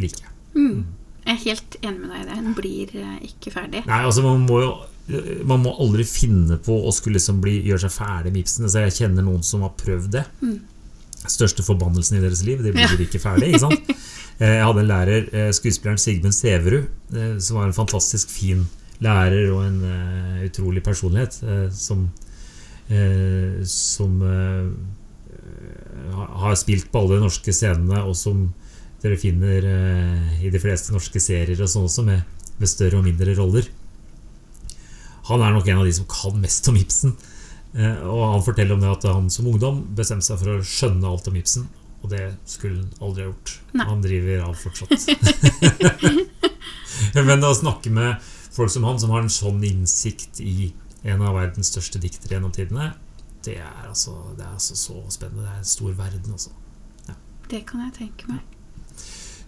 liker 0.00 0.24
jeg. 0.24 0.36
Mm. 0.56 0.84
Jeg 1.24 1.34
er 1.34 1.42
helt 1.44 1.78
enig 1.82 2.00
med 2.00 2.10
deg 2.12 2.20
i 2.20 2.26
det. 2.28 2.40
Den 2.40 2.58
blir 2.58 2.98
eh, 3.00 3.16
ikke 3.30 3.54
ferdig. 3.54 3.84
Nei, 3.88 4.02
altså 4.04 4.24
Man 4.26 4.44
må 4.48 4.60
jo 4.64 4.74
man 5.44 5.60
må 5.60 5.74
aldri 5.84 6.04
finne 6.08 6.56
på 6.64 6.78
å 6.88 6.92
skulle 6.96 7.18
liksom 7.18 7.42
bli, 7.44 7.58
gjøre 7.68 7.82
seg 7.82 7.92
ferdig 7.92 8.30
med 8.32 8.40
Ibsen. 8.40 8.64
Altså 8.64 8.86
jeg 8.86 8.94
kjenner 9.02 9.26
noen 9.26 9.42
som 9.44 9.60
har 9.66 9.74
prøvd 9.76 10.06
det. 10.14 10.22
Mm. 10.40 10.62
Største 11.28 11.64
forbannelsen 11.64 12.16
i 12.16 12.22
deres 12.22 12.40
liv. 12.46 12.62
De 12.64 12.72
blir 12.72 12.86
ja. 12.86 13.00
ikke 13.04 13.20
ferdig. 13.22 13.52
Ikke 13.52 13.66
sant? 13.66 13.94
Eh, 14.42 14.50
jeg 14.50 14.64
hadde 14.66 14.80
en 14.82 14.88
lærer, 14.90 15.26
eh, 15.30 15.50
skuespilleren 15.54 16.00
Sigmund 16.02 16.34
Sæverud, 16.34 16.88
eh, 17.14 17.36
som 17.38 17.54
var 17.60 17.68
en 17.68 17.76
fantastisk 17.76 18.32
fin 18.34 18.64
lærer 18.98 19.52
og 19.52 19.60
en 19.62 19.76
uh, 19.86 20.40
utrolig 20.42 20.82
personlighet. 20.82 21.36
Uh, 21.42 21.68
som 21.70 22.08
uh, 22.90 23.62
som 23.64 24.18
har 26.14 26.58
spilt 26.58 26.90
på 26.92 27.00
alle 27.00 27.14
de 27.14 27.24
norske 27.28 27.54
scenene, 27.54 28.02
og 28.04 28.16
som 28.18 28.48
dere 29.04 29.20
finner 29.20 29.68
i 30.40 30.50
de 30.50 30.60
fleste 30.62 30.94
norske 30.94 31.20
serier 31.20 31.60
og 31.60 31.68
sånn 31.68 31.84
også, 31.84 32.04
med, 32.06 32.24
med 32.56 32.70
større 32.70 32.98
og 32.98 33.04
mindre 33.06 33.36
roller. 33.36 33.68
Han 35.28 35.40
er 35.40 35.54
nok 35.54 35.68
en 35.68 35.80
av 35.80 35.86
de 35.88 35.94
som 35.96 36.08
kan 36.10 36.36
mest 36.40 36.68
om 36.68 36.76
Ibsen. 36.76 37.14
Eh, 37.74 38.02
og 38.06 38.22
han 38.34 38.44
forteller 38.44 38.76
om 38.76 38.82
det 38.82 38.90
at 38.90 39.06
han 39.08 39.30
som 39.32 39.48
ungdom 39.50 39.80
bestemte 39.96 40.28
seg 40.28 40.40
for 40.40 40.52
å 40.52 40.66
skjønne 40.68 41.08
alt 41.08 41.30
om 41.30 41.38
Ibsen. 41.40 41.66
Og 42.04 42.10
det 42.12 42.24
skulle 42.48 42.82
han 42.82 42.90
aldri 43.00 43.24
ha 43.24 43.30
gjort. 43.30 43.54
Nei. 43.72 43.86
Han 43.88 44.04
driver 44.04 44.44
av 44.50 44.58
fortsatt. 44.60 44.92
Men 47.28 47.46
å 47.48 47.54
snakke 47.56 47.92
med 47.94 48.20
folk 48.54 48.70
som 48.70 48.84
han, 48.86 49.00
som 49.00 49.14
har 49.14 49.24
en 49.24 49.32
sånn 49.32 49.64
innsikt 49.64 50.42
i 50.44 50.74
en 51.04 51.24
av 51.24 51.36
verdens 51.36 51.72
største 51.72 52.00
diktere 52.00 52.36
gjennom 52.36 52.52
tidene, 52.54 52.92
det 53.44 53.58
er, 53.60 53.88
altså, 53.88 54.14
det 54.36 54.44
er 54.44 54.52
altså 54.52 54.76
så 54.78 55.00
spennende. 55.12 55.44
Det 55.44 55.52
er 55.52 55.64
en 55.64 55.72
stor 55.72 55.96
verden, 55.96 56.36
altså. 56.36 56.52
Ja. 57.08 57.16
Det 57.48 57.64
kan 57.68 57.82
jeg 57.86 57.96
tenke 57.96 58.28
meg. 58.30 58.53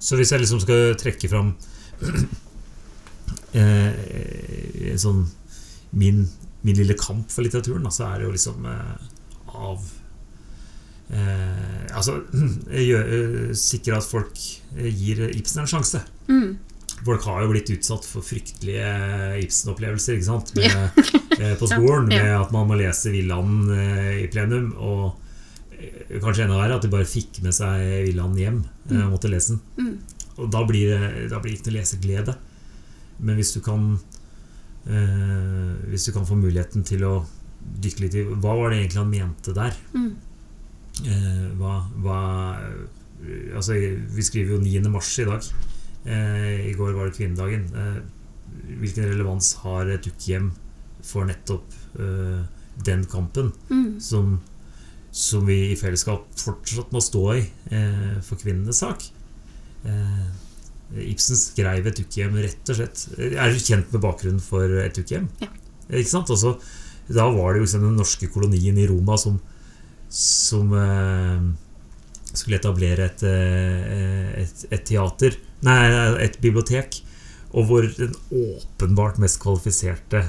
Så 0.06 0.18
hvis 0.18 0.30
jeg 0.30 0.42
liksom 0.44 0.60
skal 0.62 0.94
trekke 1.00 1.30
fram 1.30 1.54
eh, 3.58 4.94
sånn 5.00 5.24
min, 5.96 6.26
min, 6.62 6.76
lille 6.78 6.96
kamp 6.98 7.30
for 7.32 7.46
litteraturen, 7.46 7.88
så 7.90 8.10
er 8.10 8.20
det 8.20 8.28
jo 8.28 8.34
liksom 8.34 8.68
eh, 8.70 9.08
av 9.56 9.88
eh, 11.10 11.96
Altså 11.96 12.20
gjør, 12.90 13.10
sikre 13.58 13.98
at 13.98 14.06
folk 14.06 14.38
eh, 14.76 14.90
gir 14.92 15.26
Ibsen 15.30 15.64
en 15.64 15.70
sjanse. 15.70 16.04
Mm. 16.30 16.54
Folk 17.06 17.26
har 17.28 17.42
jo 17.42 17.50
blitt 17.52 17.70
utsatt 17.74 18.06
for 18.08 18.24
fryktelige 18.24 18.86
Ibsen-opplevelser 19.42 20.16
ikke 20.16 20.30
sant? 20.30 20.54
Med, 20.56 20.70
ja. 21.42 21.54
på 21.58 21.68
skolen. 21.70 22.08
Med 22.12 22.32
at 22.38 22.54
man 22.54 22.70
må 22.70 22.78
lese 22.78 23.12
Villanden 23.12 23.68
i 24.22 24.26
plenum. 24.32 24.70
Og 24.78 25.25
kanskje 26.08 26.44
enda 26.46 26.58
verre 26.60 26.76
at 26.78 26.84
de 26.84 26.92
bare 26.92 27.08
fikk 27.08 27.40
med 27.44 27.54
seg 27.56 27.82
Villand 28.06 28.38
hjem. 28.38 28.60
Mm. 28.90 29.08
måtte 29.10 29.30
lese 29.32 29.56
den. 29.56 29.62
Mm. 29.80 30.26
Og 30.36 30.52
da 30.52 30.60
blir, 30.68 30.92
det, 30.92 31.30
da 31.32 31.40
blir 31.42 31.56
ikke 31.56 31.70
noe 31.70 31.78
leseglede. 31.80 32.36
Men 33.24 33.38
hvis 33.38 33.54
du 33.56 33.62
kan 33.64 33.96
Eh, 34.86 35.70
hvis 35.90 36.06
du 36.06 36.12
kan 36.14 36.26
få 36.26 36.36
muligheten 36.38 36.84
til 36.86 37.02
å 37.06 37.14
dykke 37.82 38.02
litt 38.04 38.14
i 38.14 38.22
Hva 38.28 38.52
var 38.54 38.70
det 38.70 38.84
egentlig 38.84 39.00
han 39.00 39.10
mente 39.10 39.54
der? 39.56 39.78
Mm. 39.96 40.12
Eh, 41.02 41.46
hva, 41.58 41.80
hva, 42.04 42.20
Altså, 43.56 43.74
vi 44.12 44.22
skriver 44.22 44.54
jo 44.54 44.60
9. 44.60 44.90
mars 44.92 45.08
i 45.18 45.24
dag. 45.26 45.46
Eh, 46.04 46.68
I 46.70 46.74
går 46.76 46.92
var 46.94 47.08
det 47.08 47.16
kvinnedagen. 47.16 47.66
hvilken 48.78 49.08
relevans 49.08 49.54
har 49.64 49.88
et 49.90 50.06
ukehjem 50.06 50.52
for 51.02 51.26
nettopp 51.26 51.72
den 52.84 53.04
kampen 53.10 53.50
mm. 53.70 53.98
som, 54.00 54.38
som, 55.16 55.46
vi 55.48 55.70
i 55.72 55.76
fellesskap 55.80 56.26
fortsatt 56.36 56.90
må 56.92 57.00
stå 57.00 57.22
i 57.34 57.42
for 58.26 58.36
kvinnenes 58.36 58.82
sak? 58.82 59.06
Ibsen 61.02 61.38
skrev 61.40 61.88
et 61.88 62.00
ukehjem 62.02 62.36
rett 62.44 62.70
og 62.70 62.78
slett 62.78 63.04
Er 63.18 63.50
du 63.50 63.58
kjent 63.58 63.90
med 63.94 64.02
bakgrunnen 64.04 64.42
for 64.44 64.70
et 64.84 64.98
ukehjem? 65.00 65.26
Ja. 65.42 65.48
Ikke 65.90 66.10
sant? 66.10 66.30
Også, 66.34 66.56
da 67.08 67.28
var 67.30 67.54
det 67.54 67.60
jo 67.60 67.66
liksom 67.66 67.86
den 67.86 67.98
norske 68.00 68.28
kolonien 68.32 68.78
i 68.78 68.86
Roma 68.90 69.18
som, 69.20 69.38
som 70.10 70.72
eh, 70.74 71.44
skulle 72.32 72.58
etablere 72.58 73.06
et, 73.10 73.26
eh, 73.26 74.30
et, 74.42 74.64
et, 74.70 74.86
teater 74.86 75.38
Nei, 75.66 75.78
et 76.22 76.36
bibliotek. 76.42 76.98
Og 77.56 77.64
hvor 77.70 77.86
den 77.96 78.12
åpenbart 78.36 79.16
mest 79.22 79.38
kvalifiserte 79.40 80.20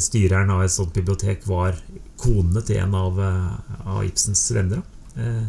styreren 0.00 0.50
av 0.54 0.62
et 0.64 0.72
sånt 0.72 0.94
bibliotek 0.96 1.42
var 1.48 1.76
konene 2.20 2.62
til 2.64 2.80
en 2.80 2.94
av, 2.96 3.18
eh, 3.20 3.50
av 3.84 4.04
Ibsens 4.06 4.50
venner. 4.56 4.82
Eh, 5.16 5.44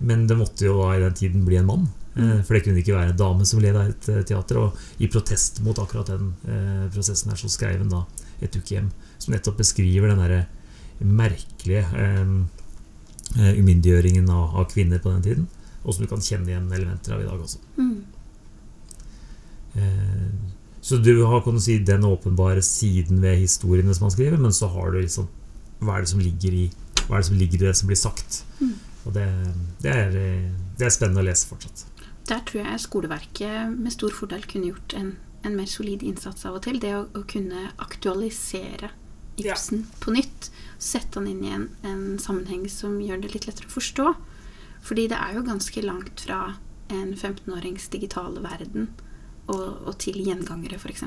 Men 0.00 0.28
det 0.28 0.36
måtte 0.38 0.62
jo 0.62 0.76
da 0.78 0.92
i 0.94 1.00
den 1.00 1.14
tiden 1.14 1.44
bli 1.44 1.56
en 1.58 1.66
mann. 1.66 1.88
eh, 2.16 2.42
For 2.42 2.54
det 2.54 2.62
kunne 2.64 2.78
ikke 2.78 2.94
være 2.94 3.10
en 3.10 3.16
dame 3.16 3.44
som 3.44 3.58
leda 3.60 3.88
et 3.88 4.26
teater. 4.26 4.56
Og 4.58 4.76
i 5.00 5.08
protest 5.08 5.60
mot 5.62 5.76
akkurat 5.76 6.06
den 6.06 6.34
eh, 6.46 6.88
prosessen 6.94 7.30
her, 7.30 7.36
så 7.36 7.48
skrev 7.50 7.78
han 7.78 7.88
da 7.88 8.04
et 8.40 8.54
ukehjem 8.54 8.90
som 9.18 9.34
nettopp 9.34 9.56
beskriver 9.58 10.08
den 10.08 10.18
derre 10.18 10.46
merkelige 11.00 11.84
umyndiggjøringen 13.34 14.30
av, 14.30 14.54
av 14.56 14.64
kvinner 14.70 14.98
på 14.98 15.10
den 15.10 15.22
tiden. 15.22 15.48
Og 15.84 15.94
som 15.94 16.04
du 16.04 16.08
kan 16.08 16.22
kjenne 16.22 16.46
igjen 16.46 16.72
elementer 16.72 17.14
av 17.14 17.20
i 17.20 17.26
dag 17.26 17.40
også. 17.42 17.58
Mm. 17.78 18.04
Så 20.88 20.96
du 20.96 21.22
har 21.28 21.42
kan 21.44 21.58
du 21.58 21.60
si, 21.60 21.74
den 21.84 22.04
åpenbare 22.08 22.62
siden 22.64 23.20
ved 23.20 23.42
historiene 23.42 23.92
som 23.94 24.06
han 24.06 24.12
skriver, 24.14 24.38
men 24.40 24.54
så 24.56 24.70
har 24.72 24.94
du 24.94 25.02
liksom 25.02 25.26
hva 25.84 25.98
er 25.98 26.04
det 26.06 26.10
som 26.14 26.22
ligger 26.22 26.54
i 26.56 26.62
hva 27.02 27.18
er 27.18 27.20
det 27.20 27.26
som 27.28 27.40
ligger 27.40 27.60
i 27.60 27.66
det 27.66 27.72
som 27.76 27.90
blir 27.90 27.98
sagt. 28.00 28.38
Mm. 28.60 28.70
Og 29.04 29.12
det, 29.12 29.26
det, 29.84 29.92
er, 29.92 30.14
det 30.80 30.86
er 30.86 30.94
spennende 30.94 31.20
å 31.20 31.26
lese 31.26 31.48
fortsatt. 31.50 31.82
Der 32.28 32.40
tror 32.48 32.62
jeg 32.62 32.80
skoleverket 32.80 33.74
med 33.74 33.92
stor 33.92 34.16
fordel 34.16 34.46
kunne 34.48 34.70
gjort 34.70 34.94
en, 34.96 35.10
en 35.44 35.56
mer 35.56 35.68
solid 35.68 36.04
innsats 36.08 36.46
av 36.48 36.56
og 36.56 36.64
til. 36.64 36.80
Det 36.80 36.94
å, 36.96 37.02
å 37.16 37.24
kunne 37.28 37.66
aktualisere 37.84 38.88
Ibsen 39.38 39.84
på 40.00 40.14
nytt. 40.16 40.48
Sette 40.82 41.20
han 41.20 41.28
inn 41.30 41.44
i 41.44 41.52
en, 41.52 41.66
en 41.86 42.16
sammenheng 42.20 42.64
som 42.72 42.96
gjør 43.00 43.20
det 43.22 43.34
litt 43.34 43.48
lettere 43.50 43.68
å 43.68 43.74
forstå. 43.76 44.14
Fordi 44.88 45.04
det 45.12 45.20
er 45.20 45.36
jo 45.36 45.44
ganske 45.46 45.84
langt 45.84 46.24
fra 46.24 46.40
en 46.88 47.12
15-årings 47.12 47.90
digitale 47.92 48.40
verden 48.40 48.88
og, 49.48 49.64
og 49.88 49.98
til 50.02 50.18
gjengangere, 50.24 50.78
f.eks. 50.78 51.04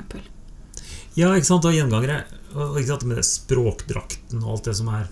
Ja, 1.18 1.32
ikke 1.36 1.48
sant, 1.48 1.66
og 1.68 1.74
gjengangere. 1.76 2.22
Og 2.56 2.78
ikke 2.80 2.92
sant, 2.94 3.06
med 3.08 3.20
det 3.20 3.26
språkdrakten 3.28 4.42
og 4.44 4.54
alt 4.56 4.68
det 4.70 4.76
som 4.78 4.88
er 4.92 5.10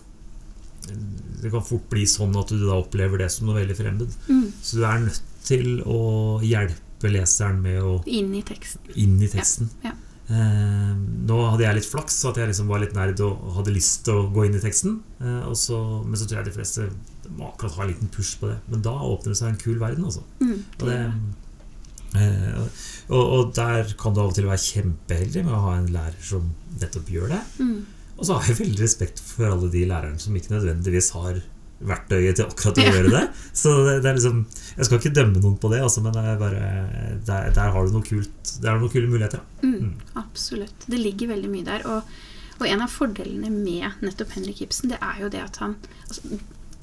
Det 1.40 1.50
kan 1.52 1.64
fort 1.64 1.86
bli 1.92 2.06
sånn 2.08 2.34
at 2.40 2.50
du 2.52 2.60
da 2.66 2.78
opplever 2.80 3.20
det 3.20 3.30
som 3.32 3.48
noe 3.48 3.58
veldig 3.60 3.76
fremmed. 3.78 4.14
Mm. 4.28 4.46
Så 4.64 4.80
du 4.80 4.84
er 4.88 5.02
nødt 5.06 5.20
til 5.46 5.80
å 5.88 6.00
hjelpe 6.44 7.12
leseren 7.12 7.60
med 7.64 7.80
å 7.84 7.98
Inn 8.08 8.32
i 8.36 8.42
teksten. 8.44 8.80
inn 8.96 9.18
i 9.22 9.28
teksten. 9.30 9.70
Ja, 9.84 9.92
Eh, 10.30 10.90
nå 11.26 11.36
hadde 11.50 11.64
jeg 11.64 11.80
litt 11.80 11.88
flaks, 11.90 12.20
at 12.28 12.36
jeg 12.38 12.52
liksom 12.52 12.68
var 12.70 12.78
litt 12.84 12.92
nerd 12.94 13.18
og 13.26 13.48
hadde 13.56 13.72
lyst 13.74 14.04
til 14.06 14.14
å 14.14 14.28
gå 14.30 14.44
inn 14.46 14.54
i 14.54 14.62
teksten. 14.62 15.00
Eh, 15.18 15.40
og 15.50 15.56
så, 15.58 15.78
men 16.06 16.14
så 16.20 16.28
tror 16.30 16.38
jeg 16.38 16.50
de 16.52 16.54
fleste 16.54 16.86
må 17.34 17.48
akkurat 17.48 17.74
ha 17.78 17.82
en 17.82 17.90
liten 17.90 18.12
push 18.14 18.36
på 18.38 18.46
det. 18.46 18.60
Men 18.70 18.84
da 18.86 18.92
åpner 18.94 19.32
det 19.34 19.40
seg 19.40 19.50
en 19.50 19.58
kul 19.58 19.80
verden, 19.82 20.06
altså. 20.06 20.22
Mm, 20.38 20.52
Og, 20.78 20.84
det, 20.86 20.98
eh, 21.00 21.16
og, 22.16 23.22
og 23.22 23.54
der 23.56 23.94
kan 24.00 24.14
du 24.14 24.20
av 24.22 24.32
og 24.32 24.36
til 24.36 24.48
være 24.48 24.64
kjempeheldig 24.64 25.44
med 25.46 25.54
å 25.56 25.62
ha 25.68 25.76
en 25.78 25.88
lærer 25.94 26.18
som 26.24 26.50
nettopp 26.80 27.08
gjør 27.12 27.32
det. 27.36 27.40
mm, 27.60 27.78
Og 28.18 28.26
så 28.26 28.36
har 28.36 28.50
jeg 28.50 28.58
veldig 28.60 28.82
respekt 28.84 29.22
for 29.24 29.48
alle 29.50 29.70
de 29.72 29.86
lærerne 29.88 30.20
som 30.20 30.36
ikke 30.36 30.54
nødvendigvis 30.56 31.10
har 31.16 31.40
verktøyet 31.80 32.36
til 32.36 32.44
akkurat 32.44 32.76
å 32.76 32.84
gjøre 32.84 33.12
det. 33.14 33.22
Så 33.56 33.70
det, 33.86 33.94
det 34.04 34.10
er 34.10 34.18
liksom 34.18 34.42
Jeg 34.76 34.84
skal 34.84 34.98
ikke 35.00 35.14
dømme 35.16 35.40
noen 35.40 35.54
på 35.62 35.70
det, 35.72 35.78
altså, 35.80 36.02
men 36.04 36.12
det 36.12 36.34
bare, 36.42 36.64
der, 37.24 37.46
der 37.56 37.70
har 37.72 37.86
du 37.86 37.94
noe 37.94 38.04
kult 38.04 38.52
Der 38.60 38.68
har 38.68 38.76
du 38.76 38.84
noen 38.84 38.92
kule 38.92 39.08
muligheter. 39.08 39.40
ja. 39.62 39.70
mm, 39.70 39.94
absolutt. 40.20 40.84
Det 40.86 41.00
ligger 41.00 41.32
veldig 41.32 41.50
mye 41.54 41.64
der. 41.70 41.86
Og, 41.88 42.02
og 42.60 42.66
en 42.68 42.84
av 42.84 42.92
fordelene 42.92 43.48
med 43.54 44.02
nettopp 44.04 44.34
Henrik 44.36 44.60
Ibsen, 44.66 44.92
det 44.92 44.98
er 45.00 45.22
jo 45.22 45.30
det 45.32 45.40
at 45.46 45.56
han 45.62 45.78
altså, 46.10 46.36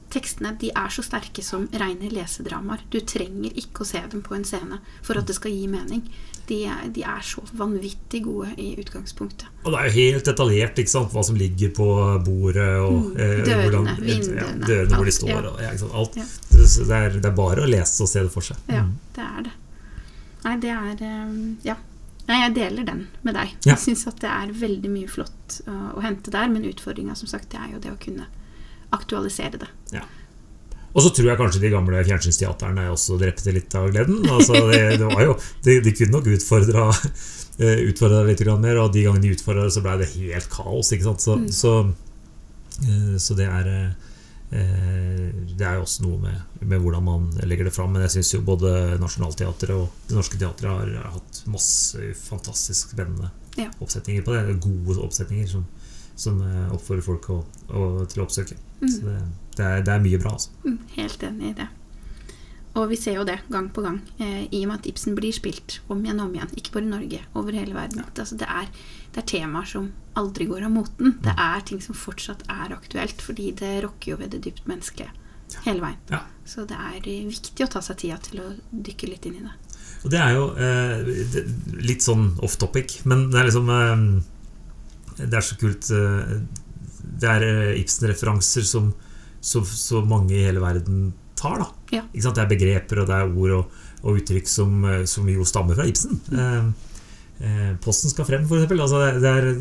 Tekstene 0.09 0.53
de 0.59 0.69
er 0.71 0.87
så 0.93 1.03
sterke 1.03 1.43
som 1.43 1.65
rene 1.75 2.07
lesedramaer. 2.13 2.79
Du 2.89 2.99
trenger 3.03 3.51
ikke 3.59 3.83
å 3.83 3.87
se 3.89 3.99
dem 4.11 4.21
på 4.23 4.35
en 4.37 4.45
scene 4.47 4.79
for 5.03 5.19
at 5.19 5.27
det 5.27 5.35
skal 5.35 5.51
gi 5.51 5.65
mening. 5.67 6.05
De 6.47 6.61
er, 6.63 6.85
de 6.95 7.01
er 7.03 7.19
så 7.27 7.41
vanvittig 7.59 8.21
gode 8.23 8.53
i 8.63 8.69
utgangspunktet. 8.79 9.49
Og 9.65 9.73
det 9.73 9.81
er 9.81 9.89
jo 9.89 9.95
helt 9.97 10.29
detaljert 10.29 10.79
ikke 10.79 10.93
sant, 10.93 11.11
hva 11.11 11.23
som 11.27 11.35
ligger 11.35 11.73
på 11.75 11.87
bordet. 12.23 12.69
Og, 12.85 13.09
Mm, 13.11 13.17
eh, 13.19 13.43
dørene, 13.43 13.65
hvordan, 13.67 13.99
vinduene, 13.99 14.65
dørene 14.65 14.95
hvor 14.95 15.05
de 15.05 15.11
står. 15.11 15.29
ja. 15.29 15.51
Og, 15.51 15.59
ja, 15.61 15.73
alt. 15.99 16.15
Ja. 16.15 16.23
Det, 16.55 17.01
er, 17.01 17.09
det 17.19 17.25
er 17.25 17.35
bare 17.35 17.65
å 17.65 17.67
lese 17.69 18.01
og 18.03 18.07
se 18.09 18.23
det 18.23 18.31
for 18.31 18.41
seg. 18.47 18.57
Ja, 18.71 18.83
Mm. 18.87 18.95
det 19.15 19.23
er 19.27 19.41
det. 19.43 19.51
Nei, 20.45 20.55
det 20.63 20.69
er 20.71 21.03
eh, 21.03 21.55
Ja. 21.67 21.75
Nei, 22.27 22.41
jeg 22.47 22.55
deler 22.55 22.83
den 22.85 23.07
med 23.23 23.35
deg. 23.35 23.47
Ja. 23.65 23.75
Jeg 23.75 23.77
syns 23.83 24.07
at 24.07 24.19
det 24.19 24.29
er 24.29 24.47
veldig 24.51 24.89
mye 24.91 25.07
flott 25.07 25.61
å, 25.67 25.75
å 25.95 26.01
hente 26.01 26.31
der, 26.31 26.47
men 26.47 26.63
utfordringa 26.63 27.15
som 27.15 27.27
sagt, 27.27 27.49
det 27.51 27.59
er 27.59 27.73
jo 27.73 27.79
det 27.79 27.91
å 27.91 27.99
kunne 27.99 28.25
aktualisere 28.95 29.57
det. 29.61 29.69
Og 30.97 31.03
så 31.03 31.11
tror 31.13 31.27
jeg 31.29 31.37
kanskje 31.37 31.59
de 31.61 31.69
gamle 31.69 31.99
fjernsynsteaterne 32.07 32.87
også 32.89 33.19
drepte 33.21 33.51
litt 33.53 33.75
av 33.77 33.89
gleden. 33.91 34.23
Altså, 34.33 34.53
det, 34.71 34.97
det 34.97 35.05
var 35.11 35.21
jo, 35.27 35.35
de, 35.67 35.75
de 35.85 35.91
kunne 35.93 36.15
nok 36.15 36.29
utfordra 36.33 36.85
eh, 37.61 37.83
utfordra 37.91 38.23
litt 38.25 38.41
mer, 38.63 38.79
og 38.81 38.93
de 38.95 39.03
gangene 39.05 39.21
de 39.27 39.35
utfordra 39.35 39.67
så 39.69 39.83
ble 39.85 39.97
det 40.01 40.09
helt 40.15 40.49
kaos. 40.49 40.89
Så, 40.89 41.35
Mm. 41.37 41.51
så, 41.53 41.73
eh, 42.81 43.15
så 43.21 43.35
det 43.37 43.45
er 43.45 43.69
eh, 44.51 45.29
Det 45.57 45.65
er 45.67 45.75
jo 45.77 45.83
også 45.85 46.05
noe 46.07 46.17
med, 46.23 46.41
med 46.65 46.79
hvordan 46.81 47.03
man 47.03 47.29
legger 47.45 47.67
det 47.67 47.73
fram. 47.75 47.91
Men 47.93 48.05
jeg 48.07 48.15
syns 48.17 48.33
jo 48.33 48.41
både 48.47 48.97
Nationaltheatret 49.01 49.75
og 49.75 49.89
Det 50.07 50.15
Norske 50.17 50.39
Teatret 50.39 50.71
har, 50.71 50.93
har 51.03 51.17
hatt 51.19 51.43
masse 51.51 51.99
fantastisk 52.25 52.95
spennende 52.95 53.29
Ja. 53.57 53.69
oppsetninger 53.81 54.23
på 54.25 54.33
det. 54.33 54.59
Gode 54.63 55.01
oppsetninger 55.03 55.47
som, 55.51 55.65
som 56.17 56.39
eh, 56.43 56.69
oppfordrer 56.73 57.05
folk 57.05 57.29
å, 57.33 57.41
å, 57.69 57.87
til 58.09 58.21
å 58.23 58.27
oppsøke. 58.27 58.57
Mm. 58.81 58.89
Så 58.91 59.01
det, 59.05 59.17
det, 59.57 59.65
er, 59.65 59.83
det 59.85 59.93
er 59.93 60.05
mye 60.05 60.21
bra, 60.21 60.37
altså. 60.37 60.53
Mm, 60.65 60.79
helt 60.97 61.27
enig 61.27 61.51
i 61.51 61.57
det. 61.61 61.67
Og 62.77 62.91
vi 62.91 62.97
ser 62.99 63.15
jo 63.17 63.25
det 63.25 63.39
gang 63.49 63.71
på 63.73 63.81
gang, 63.81 64.01
eh, 64.21 64.43
i 64.53 64.61
og 64.63 64.69
med 64.69 64.79
at 64.79 64.89
Ibsen 64.89 65.15
blir 65.17 65.33
spilt 65.33 65.79
om 65.89 66.03
igjen 66.05 66.19
og 66.21 66.29
om 66.29 66.35
igjen. 66.37 66.51
Ikke 66.59 66.75
bare 66.75 66.85
i 66.85 66.91
Norge, 66.91 67.21
over 67.33 67.57
hele 67.57 67.77
verden. 67.77 68.03
Det, 68.05 68.25
altså, 68.25 68.37
det, 68.37 68.49
er, 68.49 68.67
det 69.15 69.23
er 69.23 69.29
temaer 69.31 69.69
som 69.69 69.87
aldri 70.17 70.45
går 70.49 70.67
av 70.67 70.73
moten. 70.75 71.15
Det 71.25 71.33
er 71.33 71.63
ting 71.65 71.81
som 71.81 71.97
fortsatt 71.97 72.45
er 72.53 72.75
aktuelt, 72.75 73.23
fordi 73.23 73.49
det 73.57 73.79
rokker 73.85 74.13
jo 74.13 74.19
ved 74.21 74.35
det 74.35 74.43
dypt 74.45 74.69
menneskelige 74.69 75.13
hele 75.65 75.81
veien. 75.81 76.01
Ja. 76.11 76.21
Så 76.47 76.67
det 76.69 76.77
er 76.77 76.99
eh, 77.01 77.25
viktig 77.27 77.65
å 77.65 77.71
ta 77.71 77.81
seg 77.83 78.01
tida 78.03 78.19
til 78.23 78.43
å 78.43 78.51
dykke 78.71 79.09
litt 79.09 79.25
inn 79.29 79.39
i 79.39 79.45
det. 79.45 79.55
Og 80.05 80.11
det 80.13 80.19
er 80.21 80.35
jo 80.37 80.47
eh, 80.61 81.13
litt 81.81 82.05
sånn 82.05 82.29
off 82.45 82.59
topic, 82.61 82.99
men 83.09 83.29
det 83.31 83.41
er 83.41 83.49
liksom 83.49 83.71
eh, 83.73 84.03
Det 85.17 85.33
er 85.33 85.45
så 85.45 85.57
kult 85.59 85.89
eh, 85.93 86.33
Det 86.97 87.29
er 87.29 87.45
eh, 87.47 87.79
Ibsen-referanser 87.81 88.65
som 88.67 88.91
så, 89.41 90.01
mange 90.03 90.35
i 90.35 90.43
hele 90.43 90.59
verden 90.59 91.11
tar. 91.37 91.61
Ja. 91.93 92.03
Det 92.11 92.41
er 92.41 92.49
begreper 92.49 93.03
og 93.03 93.09
det 93.09 93.15
er 93.15 93.29
ord 93.31 93.53
og, 93.55 93.75
og 94.03 94.19
uttrykk 94.19 94.49
som, 94.49 94.79
eh, 94.85 95.03
som 95.09 95.27
jo 95.29 95.45
stammer 95.47 95.77
fra 95.77 95.87
Ibsen. 95.87 96.19
Mm. 96.31 96.73
eh, 97.39 97.75
posten 97.83 98.11
skal 98.11 98.27
frem, 98.27 98.47
eksempel. 98.47 98.81
Altså, 98.81 99.03
det, 99.21 99.31
er 99.31 99.51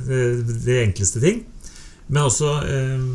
det 0.64 0.81
enkleste 0.83 1.23
ting. 1.23 1.45
Men 2.07 2.29
også 2.29 2.51
eh, 2.71 3.07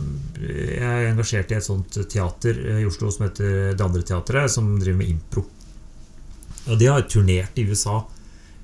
Jeg 0.44 0.84
er 0.84 1.10
engasjert 1.10 1.52
i 1.54 1.58
et 1.58 1.66
sånt 1.66 1.96
teater 2.12 2.58
i 2.82 2.86
Oslo 2.88 3.12
som 3.12 3.28
heter 3.28 3.74
Det 3.76 3.86
Andre 3.86 4.04
Teatret, 4.08 4.52
som 4.52 4.74
driver 4.80 5.00
med 5.00 5.14
impro. 5.14 5.46
Og 6.70 6.78
de 6.78 6.90
har 6.92 7.08
turnert 7.10 7.58
i 7.58 7.66
USA 7.66 8.02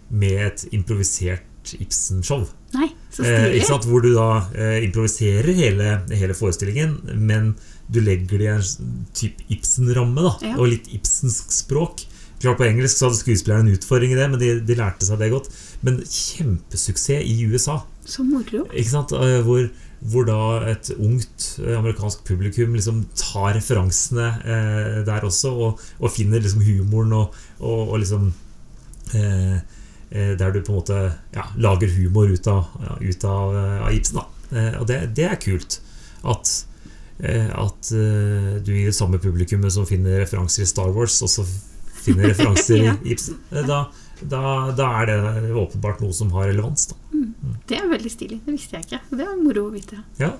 med 0.09 0.43
et 0.45 0.65
improvisert 0.75 1.73
Ibsen-show. 1.79 2.45
Nei, 2.73 2.89
så 3.13 3.23
Eh, 3.23 3.27
stilig. 3.31 3.55
ikke 3.61 3.67
sant? 3.71 3.85
Hvor 3.87 4.01
du 4.03 4.09
da 4.13 4.27
eh, 4.53 4.83
improviserer 4.85 5.53
hele, 5.55 6.01
hele 6.11 6.33
forestillingen, 6.35 6.97
men 7.15 7.55
du 7.89 8.01
legger 8.03 8.37
det 8.37 8.45
i 8.45 8.53
en 8.57 9.07
type 9.15 9.43
Ibsen-ramme, 9.49 10.33
Ja. 10.43 10.55
og 10.57 10.67
litt 10.67 10.87
ibsensk 10.91 11.51
språk. 11.55 12.03
Klart 12.41 12.57
På 12.59 12.65
engelsk 12.67 12.97
så 12.99 13.07
hadde 13.07 13.17
skuespillerne 13.17 13.65
en 13.69 13.77
utfordring 13.77 14.11
i 14.11 14.15
det, 14.19 14.29
men 14.29 14.39
de, 14.39 14.59
de 14.61 14.75
lærte 14.75 15.07
seg 15.07 15.17
det 15.17 15.31
godt. 15.31 15.47
Men 15.81 16.01
kjempesuksess 16.05 17.23
i 17.25 17.45
USA. 17.49 17.79
Så 18.05 18.23
moro. 18.27 18.65
Ikke 18.73 18.91
sant? 18.91 19.11
Eh, 19.17 19.39
Hvor, 19.47 19.69
hvor 20.11 20.27
da 20.27 20.37
et 20.69 20.91
ungt 20.99 21.47
eh, 21.63 21.73
amerikansk 21.79 22.21
publikum 22.27 22.75
liksom 22.77 23.05
tar 23.17 23.55
referansene 23.57 24.27
eh, 24.45 24.99
der 25.07 25.25
også, 25.25 25.49
og, 25.55 25.81
og 25.99 26.11
finner 26.13 26.43
liksom 26.43 26.61
humoren 26.67 27.13
og, 27.17 27.33
og, 27.59 27.89
og 27.95 27.99
liksom 28.03 28.29
eh, 29.15 29.55
eh, 29.55 29.59
Der 30.09 30.51
du 30.55 30.61
på 30.63 30.71
en 30.71 30.77
måte 30.79 30.97
ja, 31.35 31.43
lager 31.59 31.91
humor 31.97 32.29
ut 32.31 32.47
av, 32.47 32.69
ja, 32.79 32.97
ut 33.01 33.23
av, 33.27 33.55
eh, 33.59 33.81
av 33.85 33.91
Ibsen. 33.97 34.21
Da. 34.21 34.25
Eh, 34.57 34.77
og 34.79 34.87
det, 34.87 35.01
det 35.17 35.25
er 35.27 35.35
kult. 35.43 35.79
At, 36.23 36.51
eh, 37.19 37.49
at 37.51 37.91
eh, 37.91 38.53
du 38.63 38.71
i 38.71 38.85
det 38.87 38.95
samme 38.95 39.19
publikummet 39.19 39.73
som 39.75 39.85
finner 39.89 40.21
referanser 40.23 40.63
i 40.63 40.69
Star 40.69 40.93
Wars, 40.95 41.19
også 41.27 41.43
finner 42.05 42.29
referanser 42.31 42.79
Ja. 42.87 42.95
i 43.03 43.11
Ibsen. 43.17 43.35
Eh, 43.51 43.65
Da, 43.67 43.81
da, 44.23 44.41
da 44.73 44.87
er 45.03 45.11
det 45.11 45.51
åpenbart 45.59 45.99
noe 46.01 46.15
som 46.15 46.31
har 46.33 46.47
relevans. 46.49 46.87
Da. 46.89 46.95
Det 47.69 47.77
er 47.77 47.91
veldig 47.91 48.09
stilig. 48.15 48.39
Det 48.47 48.55
visste 48.55 48.79
jeg 48.79 48.87
ikke. 48.87 49.01
Det 49.11 49.25
var 49.27 49.35
moro 49.43 49.67
å 49.67 49.73
vite. 49.75 49.99
Ja. 50.17 50.31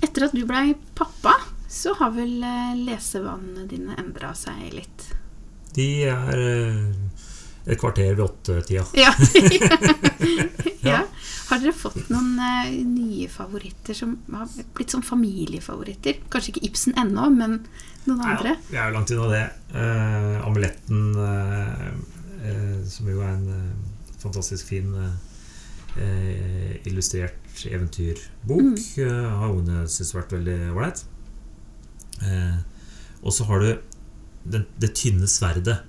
Etter 0.00 0.24
at 0.26 0.32
du 0.34 0.42
blei 0.48 0.72
pappa, 0.98 1.34
så 1.70 1.92
har 2.00 2.10
vel 2.16 2.40
eh, 2.42 2.72
lesevanene 2.88 3.66
dine 3.70 3.94
endra 4.00 4.32
seg 4.34 4.72
litt. 4.74 5.10
De 5.76 5.84
er 6.10 6.40
eh, 6.40 6.78
et 7.70 7.80
kvarter 7.80 8.14
ved 8.14 8.24
åttetida. 8.26 8.84
Ja. 10.80 10.92
ja. 10.94 11.00
Har 11.50 11.58
dere 11.60 11.74
fått 11.74 12.08
noen 12.12 12.38
uh, 12.38 12.68
nye 12.86 13.26
favoritter 13.28 13.96
som 13.96 14.14
har 14.32 14.48
blitt 14.76 14.92
som 14.94 15.02
familiefavoritter? 15.04 16.20
Kanskje 16.30 16.54
ikke 16.54 16.68
Ibsen 16.68 16.94
ennå, 17.00 17.26
men 17.34 17.58
noen 18.06 18.22
andre? 18.22 18.54
Ja, 18.54 18.70
vi 18.70 18.78
er 18.78 18.86
jo 18.86 18.94
langt 18.96 19.12
unna 19.16 19.26
det. 19.32 19.42
Uh, 19.74 20.46
Amuletten, 20.46 21.02
uh, 21.18 22.78
som 22.88 23.10
jo 23.10 23.20
er 23.20 23.34
en 23.34 23.74
fantastisk 24.20 24.70
fin 24.70 24.94
illustrert 26.86 27.64
eventyrbok, 27.66 28.78
eh, 29.02 29.30
har 29.40 29.50
ungene 29.50 29.88
syntes 29.90 30.14
vært 30.14 30.34
veldig 30.36 30.56
ålreit. 30.70 31.02
Og 33.20 33.34
så 33.34 33.44
har 33.48 33.64
du 33.64 33.70
den, 34.44 34.66
Det 34.78 34.94
tynne 34.94 35.26
sverdet. 35.28 35.80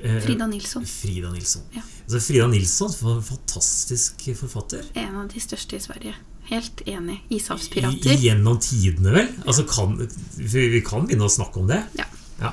Eh, 0.00 0.18
Frida 0.24 0.46
Nilsson. 0.46 0.86
Frida 0.86 1.30
Nilsson. 1.32 1.62
Ja. 1.74 1.82
Altså, 2.04 2.20
Frida 2.20 2.46
Nilsson 2.52 2.92
fantastisk 3.24 4.26
forfatter. 4.38 4.84
En 4.94 5.16
av 5.22 5.30
de 5.32 5.40
største 5.42 5.78
i 5.78 5.84
Sverige. 5.84 6.14
Helt 6.46 6.82
enig. 6.86 7.16
I, 7.28 7.40
Ishavspirater. 7.40 8.20
gjennom 8.22 8.60
tidene, 8.62 9.14
vel? 9.16 9.30
Altså, 9.46 9.64
kan, 9.66 9.96
vi, 10.36 10.82
kan 10.86 11.08
begynne 11.08 11.26
å 11.26 11.32
snakke 11.32 11.62
om 11.62 11.70
det. 11.70 11.80
Ja. 11.98 12.06
ja. 12.42 12.52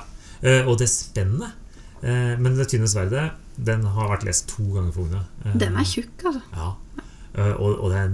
og 0.64 0.78
det 0.80 0.88
spennet. 0.90 1.60
Eh, 2.04 2.34
men 2.40 2.56
Det 2.58 2.66
tynne 2.72 2.88
sverdet 2.90 3.30
den 3.56 3.84
har 3.94 4.10
vært 4.10 4.26
lest 4.26 4.48
to 4.50 4.64
ganger 4.74 4.92
for 4.92 5.06
ungene. 5.06 5.24
Eh, 5.44 5.54
Den 5.60 5.76
er 5.78 5.86
tjukk, 5.88 6.24
altså. 6.26 6.42
Ja. 6.56 6.72
Eh, 7.34 7.54
og 7.54 7.84
og 7.86 7.94
eh, 7.94 8.10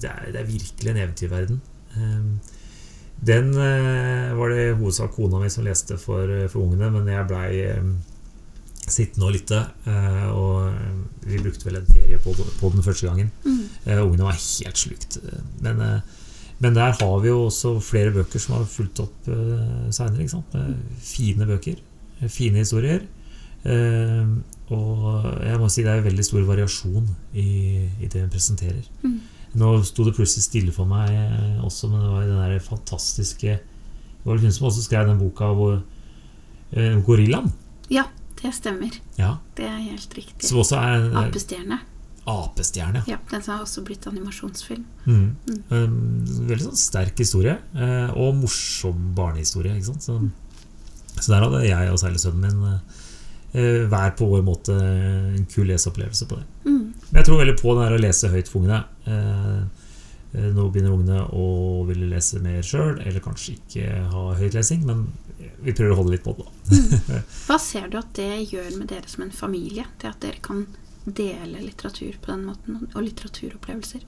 det, 0.00 0.10
er, 0.10 0.28
det 0.32 0.42
er 0.42 0.50
virkelig 0.50 0.92
en 0.92 1.00
eventyrverden. 1.02 1.62
Eh, 1.96 2.52
Den 3.26 3.54
eh, 3.56 4.34
var 4.36 4.52
det 4.52 4.76
hovedsak 4.76 5.16
kona 5.16 5.40
mi 5.40 5.48
som 5.50 5.64
leste 5.64 5.96
for, 5.98 6.28
eh, 6.28 6.48
for 6.52 6.66
ungene, 6.66 6.90
men 6.92 7.08
jeg 7.10 7.28
blei 7.30 7.48
eh, 7.64 7.90
sittende 8.92 9.26
og 9.28 9.34
lytte. 9.34 9.58
eh, 9.86 10.26
Og 10.30 10.68
eh, 10.68 11.00
vi 11.26 11.40
brukte 11.42 11.66
vel 11.68 11.80
en 11.80 11.88
ferie 11.90 12.18
på, 12.22 12.34
på 12.60 12.70
den 12.74 12.84
første 12.86 13.06
gangen. 13.08 13.30
Mm. 13.44 13.60
Eh, 13.86 14.02
Ungene 14.04 14.28
var 14.28 14.38
helt 14.38 14.78
slukt. 14.78 15.18
Men, 15.64 15.82
men 16.58 16.74
der 16.74 16.92
har 17.00 17.20
vi 17.22 17.28
jo 17.28 17.46
også 17.48 17.76
flere 17.84 18.12
bøker 18.14 18.40
som 18.42 18.56
har 18.56 18.64
fulgt 18.70 19.00
opp 19.04 19.30
seinere. 19.92 20.42
Fine 21.02 21.46
bøker. 21.48 21.80
Fine 22.32 22.62
historier. 22.62 23.02
Og 24.70 25.26
jeg 25.46 25.58
må 25.60 25.68
si 25.70 25.84
det 25.86 25.92
er 25.92 26.04
veldig 26.06 26.24
stor 26.26 26.44
variasjon 26.48 27.06
i, 27.38 27.48
i 28.02 28.08
det 28.10 28.22
hun 28.24 28.32
presenterer. 28.32 28.86
Mm. 29.02 29.18
Nå 29.56 29.72
sto 29.88 30.04
det 30.06 30.14
plutselig 30.16 30.44
stille 30.44 30.72
for 30.74 30.88
meg 30.90 31.12
også, 31.64 31.88
men 31.90 32.02
det 32.02 32.10
var 32.12 32.26
den 32.28 32.40
der 32.42 32.58
fantastiske 32.60 33.54
Det 33.56 34.26
var 34.26 34.42
hun 34.42 34.52
som 34.52 34.66
også 34.68 34.82
skrev 34.84 35.06
den 35.08 35.20
boka 35.20 35.48
hvor 35.56 35.76
eh, 36.74 36.96
Gorillaen. 37.06 37.52
Ja, 37.94 38.04
det 38.42 38.52
stemmer. 38.54 38.96
Ja, 39.18 39.36
Det 39.56 39.64
er 39.64 39.78
helt 39.80 40.14
riktig. 40.16 40.44
som 40.48 40.58
også 40.62 40.76
er 40.80 41.06
eh, 41.10 41.20
Apestjerne. 41.24 41.78
apestjerne. 42.26 43.02
Ja, 43.06 43.18
den 43.30 43.42
har 43.46 43.60
også 43.62 43.84
blitt 43.86 44.06
animasjonsfilm. 44.10 44.84
Mm. 45.06 45.36
Mm. 45.46 45.62
Um, 45.70 45.96
veldig 46.48 46.66
sånn 46.68 46.80
sterk 46.80 47.16
historie, 47.22 47.56
eh, 47.74 48.10
og 48.18 48.34
morsom 48.42 49.12
barnehistorie. 49.14 49.76
Ikke 49.78 49.92
sant? 49.94 50.02
Så, 50.02 50.18
så 51.20 51.32
der 51.32 51.46
hadde 51.46 51.62
jeg 51.68 51.90
og 51.92 51.98
særlig 52.02 52.20
sønnen 52.20 52.44
min 52.44 52.66
eh, 53.54 53.86
hver 53.88 54.16
på 54.18 54.26
vår 54.28 54.42
måte 54.44 54.74
en 54.76 55.46
kul 55.54 55.66
leseopplevelse 55.70 56.26
på 56.28 56.36
det. 56.40 56.46
Mm. 56.66 56.82
Men 57.10 57.20
jeg 57.22 57.28
tror 57.30 57.38
veldig 57.40 57.58
på 57.62 57.74
det 57.78 57.86
her 57.86 57.96
å 57.96 58.02
lese 58.02 58.28
høyt 58.34 58.48
for 58.52 58.60
ungene. 58.60 58.82
Eh, 60.36 60.44
eh, 60.44 60.50
nå 60.54 60.68
begynner 60.70 60.94
ungene 60.94 61.22
å 61.32 61.84
ville 61.88 62.08
lese 62.10 62.40
mer 62.44 62.62
sjøl, 62.62 63.00
eller 63.00 63.24
kanskje 63.24 63.56
ikke 63.56 63.92
ha 64.12 64.26
høytlesing, 64.38 64.84
men 64.86 65.06
vi 65.64 65.74
prøver 65.74 65.94
å 65.94 66.00
holde 66.00 66.16
litt 66.16 66.24
på 66.24 66.36
det. 66.36 66.46
da. 66.46 67.20
Hva 67.46 67.58
ser 67.62 67.88
du 67.92 67.98
at 68.00 68.12
det 68.18 68.50
gjør 68.52 68.72
med 68.78 68.90
dere 68.92 69.08
som 69.10 69.26
en 69.26 69.34
familie? 69.34 69.86
Det 70.00 70.10
at 70.10 70.20
dere 70.24 70.42
kan 70.44 70.66
dele 71.06 71.62
litteratur 71.62 72.18
på 72.20 72.32
den 72.32 72.46
måten, 72.50 72.86
og 72.92 73.02
litteraturopplevelser? 73.02 74.04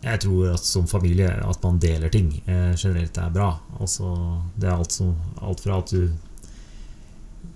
Jeg 0.00 0.20
tror 0.22 0.54
at 0.54 0.64
som 0.64 0.86
familie 0.88 1.28
at 1.28 1.60
man 1.62 1.80
deler 1.80 2.08
ting 2.08 2.30
eh, 2.46 2.72
generelt 2.72 3.18
er 3.20 3.34
bra. 3.34 3.50
Altså, 3.78 4.14
det 4.56 4.70
er 4.70 4.78
alt, 4.78 4.94
som, 4.96 5.12
alt 5.44 5.60
fra 5.60 5.82
at 5.82 5.92
du 5.92 6.08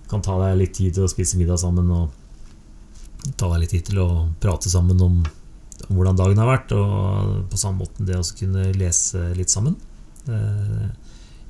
kan 0.09 0.21
ta 0.21 0.37
deg 0.43 0.59
litt 0.59 0.75
tid 0.77 0.93
til 0.93 1.07
å 1.07 1.09
spise 1.09 1.39
middag 1.39 1.57
sammen, 1.57 1.89
og 1.89 3.33
ta 3.33 3.49
deg 3.49 3.63
litt 3.63 3.73
tid 3.73 3.89
til 3.89 4.03
å 4.03 4.09
prate 4.41 4.69
sammen 4.69 5.01
om 5.01 5.23
hvordan 5.89 6.17
dagen 6.17 6.39
har 6.41 6.47
vært, 6.49 6.71
og 6.75 7.49
på 7.51 7.57
samme 7.59 7.83
måte 7.83 8.05
det 8.07 8.15
å 8.17 8.23
kunne 8.37 8.69
lese 8.77 9.21
litt 9.37 9.51
sammen. 9.53 9.75
Eh, 10.27 10.87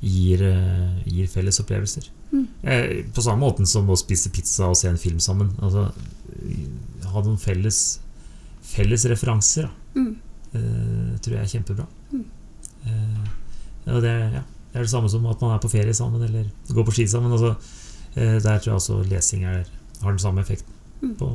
gir, 0.05 0.41
eh, 0.43 1.03
gir 1.07 1.27
felles 1.31 1.59
opplevelser. 1.63 2.09
Mm. 2.33 2.47
Eh, 2.63 3.05
på 3.15 3.23
samme 3.23 3.45
måte 3.45 3.65
som 3.69 3.87
å 3.89 3.97
spise 3.97 4.31
pizza 4.33 4.67
og 4.67 4.75
se 4.79 4.89
en 4.89 4.97
film 4.99 5.19
sammen. 5.23 5.53
Altså, 5.61 5.87
ha 7.05 7.21
noen 7.23 7.39
felles, 7.39 7.99
felles 8.65 9.05
referanser. 9.11 9.69
Mm. 9.95 10.15
Eh, 10.55 11.15
tror 11.21 11.37
jeg 11.37 11.43
er 11.45 11.53
kjempebra. 11.53 11.87
Mm. 12.11 12.25
Eh, 12.85 13.31
og 13.93 14.01
det, 14.03 14.13
ja, 14.33 14.43
det 14.73 14.79
er 14.79 14.85
det 14.85 14.91
samme 14.91 15.09
som 15.09 15.25
at 15.29 15.41
man 15.41 15.55
er 15.55 15.61
på 15.63 15.71
ferie 15.71 15.93
sammen 15.95 16.23
eller 16.25 16.49
går 16.73 16.85
på 16.87 16.95
ski 16.97 17.07
sammen. 17.07 17.31
Altså, 17.31 17.55
eh, 18.15 18.39
der 18.41 18.59
tror 18.59 18.73
jeg 18.73 18.79
også 18.81 18.99
lesing 19.09 19.45
er, 19.45 19.65
har 20.01 20.11
den 20.11 20.19
samme 20.19 20.41
effekten 20.43 20.71
Mm. 21.03 21.11
på, 21.19 21.27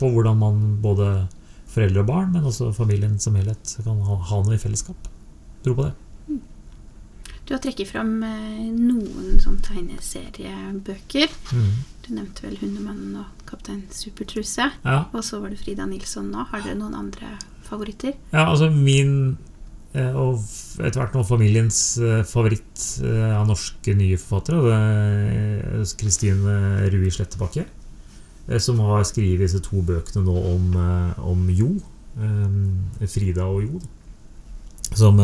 på 0.00 0.08
hvordan 0.10 0.38
man 0.40 0.78
både 0.82 1.28
foreldre 1.78 2.02
og 2.02 2.10
barn, 2.10 2.34
men 2.34 2.50
også 2.50 2.72
familien 2.76 3.16
som 3.22 3.38
helhet, 3.38 3.78
kan 3.86 4.02
ha, 4.10 4.18
ha 4.32 4.42
noe 4.44 4.58
i 4.58 4.60
fellesskap. 4.60 5.08
Tro 5.64 5.78
på 5.78 5.86
det. 5.86 5.94
Du 7.48 7.54
har 7.54 7.62
trekket 7.64 7.88
fram 7.88 8.18
eh, 8.26 8.66
noen 8.76 9.38
sånn 9.40 9.56
tegneseriebøker. 9.64 11.30
Mm. 11.56 11.70
Du 12.04 12.08
nevnte 12.12 12.44
vel 12.44 12.58
'Hundemannen' 12.60 13.14
og 13.22 13.46
'Kaptein 13.48 13.86
Supertruse'. 13.88 14.66
Ja, 14.84 14.98
Og 15.12 15.24
så 15.24 15.40
var 15.40 15.48
det 15.54 15.60
Frida 15.62 15.86
Nilsson 15.88 16.28
nå. 16.30 16.44
Har 16.50 16.60
dere 16.60 16.76
noen 16.76 16.94
andre 16.94 17.38
favoritter? 17.64 18.12
ja, 18.32 18.44
altså 18.50 18.68
min 18.70 19.38
eh, 19.94 20.12
og 20.12 20.44
etter 20.84 21.00
hvert 21.00 21.16
nå 21.16 21.24
familiens 21.24 21.80
eh, 21.98 22.20
favoritt 22.28 22.84
av 23.00 23.48
norske 23.48 23.94
nye 23.96 24.20
forfattere, 24.20 25.82
Kristine 25.96 26.84
Rui 26.92 27.08
Slettebakke. 27.10 27.64
Eh, 28.48 28.58
Som 28.58 28.80
har 28.84 29.04
skrevet 29.08 29.44
disse 29.46 29.60
to 29.64 29.82
bøkene 29.82 30.24
nå 30.26 30.36
om, 30.54 30.72
eh, 30.76 31.20
om 31.24 31.48
Jo. 31.50 31.70
eh, 32.18 33.06
Frida 33.06 33.44
og 33.46 33.62
Jo. 33.62 33.80
Som, 34.96 35.20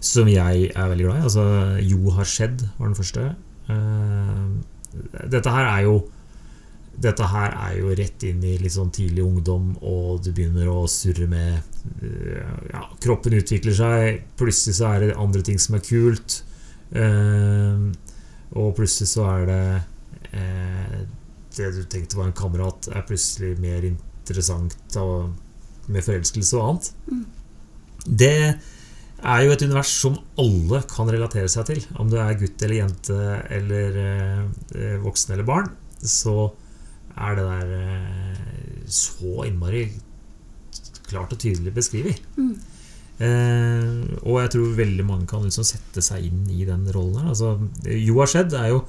som 0.00 0.28
jeg 0.32 0.70
er 0.74 0.88
veldig 0.88 1.04
glad 1.04 1.18
i. 1.20 1.22
Altså, 1.28 1.42
Jo 1.84 2.10
har 2.16 2.24
skjedd, 2.24 2.62
var 2.78 2.88
den 2.88 2.96
første. 2.96 3.26
Dette 5.30 5.50
her 5.52 5.68
er 5.76 5.82
jo 5.86 5.98
dette 7.02 7.24
her 7.24 7.54
er 7.56 7.78
jo 7.80 7.94
rett 7.96 8.22
inn 8.28 8.42
i 8.44 8.58
litt 8.60 8.74
sånn 8.74 8.90
tidlig 8.92 9.22
ungdom, 9.24 9.70
og 9.80 10.20
du 10.24 10.28
begynner 10.36 10.68
å 10.68 10.82
surre 10.92 11.24
med 11.26 11.62
ja, 12.68 12.82
Kroppen 13.00 13.32
utvikler 13.38 13.72
seg, 13.74 14.18
plutselig 14.38 14.76
så 14.76 14.90
er 14.90 15.00
det 15.06 15.14
andre 15.16 15.40
ting 15.46 15.58
som 15.58 15.78
er 15.78 15.84
kult. 15.86 16.42
eh, 16.92 17.86
og 18.52 18.74
plutselig 18.76 19.08
så 19.08 19.24
er 19.32 19.46
det 19.48 19.62
eh, 20.36 21.00
Det 21.56 21.70
du 21.76 21.82
tenkte 21.90 22.18
var 22.18 22.30
en 22.30 22.36
kamerat, 22.36 22.88
er 22.92 23.06
plutselig 23.08 23.56
mer 23.62 23.84
interessant 23.86 24.96
og, 25.00 25.32
med 25.92 26.06
forelskelse 26.06 26.58
og 26.58 26.68
annet. 26.68 26.92
Mm. 27.10 27.24
Det 28.22 28.36
er 29.22 29.44
jo 29.44 29.52
et 29.54 29.62
univers 29.62 29.92
som 30.02 30.16
alle 30.40 30.82
kan 30.90 31.10
relatere 31.10 31.50
seg 31.50 31.68
til. 31.68 31.84
Om 32.00 32.10
du 32.10 32.18
er 32.18 32.38
gutt 32.40 32.62
eller 32.64 32.80
jente 32.80 33.18
eller 33.58 34.00
eh, 34.02 34.96
voksen 35.02 35.36
eller 35.36 35.46
barn, 35.46 35.70
så 36.02 36.50
er 37.12 37.36
det 37.38 37.46
der 37.46 37.74
eh, 37.76 38.86
så 38.90 39.46
innmari 39.46 39.86
klart 41.08 41.34
og 41.34 41.40
tydelig 41.42 41.74
beskrevet. 41.76 42.22
Mm. 42.38 42.54
Eh, 43.22 44.00
og 44.24 44.40
jeg 44.40 44.52
tror 44.54 44.74
veldig 44.80 45.06
mange 45.06 45.28
kan 45.30 45.44
liksom 45.44 45.66
sette 45.68 46.02
seg 46.04 46.26
inn 46.26 46.42
i 46.50 46.66
den 46.66 46.88
rollen 46.94 47.20
her. 47.20 47.30
Altså, 47.34 47.54
jo 47.86 48.18
har 48.18 48.32
skjedd 48.32 48.56
er 48.58 48.72
jo, 48.72 48.82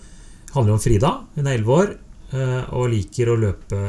handler 0.56 0.78
om 0.78 0.82
Frida. 0.82 1.14
Hun 1.36 1.48
er 1.50 1.60
11 1.60 1.78
år 1.78 1.94
og 2.34 2.88
liker 2.90 3.30
å 3.30 3.36
løpe 3.38 3.80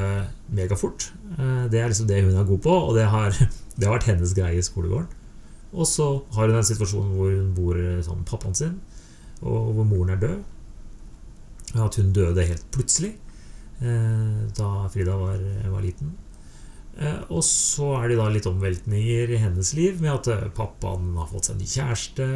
megafort. 0.52 1.08
Eh, 1.38 1.66
det 1.72 1.80
er 1.80 1.90
liksom 1.90 2.08
det 2.08 2.22
hun 2.24 2.36
er 2.36 2.48
god 2.48 2.62
på, 2.64 2.74
og 2.88 2.96
det 2.98 3.06
har, 3.10 3.36
det 3.76 3.86
har 3.86 3.96
vært 3.96 4.10
hennes 4.12 4.34
greie 4.36 4.60
i 4.60 4.64
skolegården. 4.64 5.20
Og 5.74 5.88
så 5.90 6.08
har 6.36 6.50
hun 6.50 6.58
en 6.60 6.66
situasjon 6.66 7.14
hvor 7.16 7.32
hun 7.32 7.54
bor 7.56 7.78
sammen 8.04 8.22
med 8.22 8.30
pappaen 8.30 8.58
sin, 8.58 8.76
og 9.42 9.72
hvor 9.74 9.88
moren 9.88 10.14
er 10.14 10.20
død. 10.22 10.42
At 11.82 11.96
hun 11.98 12.12
døde 12.14 12.44
helt 12.46 12.66
plutselig 12.70 13.16
eh, 13.82 14.44
da 14.54 14.68
Frida 14.92 15.16
var, 15.18 15.40
var 15.72 15.82
liten. 15.82 16.12
Eh, 16.94 17.22
og 17.34 17.42
så 17.42 17.96
er 17.98 18.12
det 18.12 18.18
da 18.20 18.28
litt 18.30 18.46
omveltninger 18.46 19.32
i 19.34 19.40
hennes 19.42 19.72
liv 19.74 19.98
med 20.02 20.12
at 20.12 20.30
eh, 20.30 20.52
pappaen 20.54 21.16
har 21.18 21.26
fått 21.32 21.50
seg 21.50 21.58
ny 21.58 21.66
kjæreste. 21.66 22.28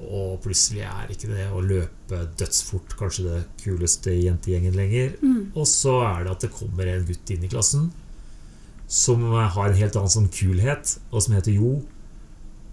Og 0.00 0.38
plutselig 0.44 0.84
er 0.88 1.10
ikke 1.12 1.28
det 1.28 1.46
å 1.52 1.60
løpe 1.60 2.20
dødsfort 2.40 2.94
kanskje 2.98 3.26
det 3.26 3.40
kuleste 3.60 4.14
i 4.14 4.24
jentegjengen 4.24 4.76
lenger. 4.78 5.16
Mm. 5.20 5.50
Og 5.54 5.66
så 5.68 5.98
er 6.06 6.24
det 6.24 6.34
at 6.34 6.46
det 6.46 6.54
kommer 6.56 6.88
en 6.88 7.04
gutt 7.08 7.34
inn 7.34 7.44
i 7.44 7.50
klassen 7.52 7.90
som 8.90 9.22
har 9.30 9.68
en 9.68 9.78
helt 9.78 9.94
annen 9.94 10.10
sånn 10.10 10.30
kulhet, 10.34 10.96
og 11.12 11.22
som 11.22 11.36
heter 11.36 11.54
Jo. 11.54 11.76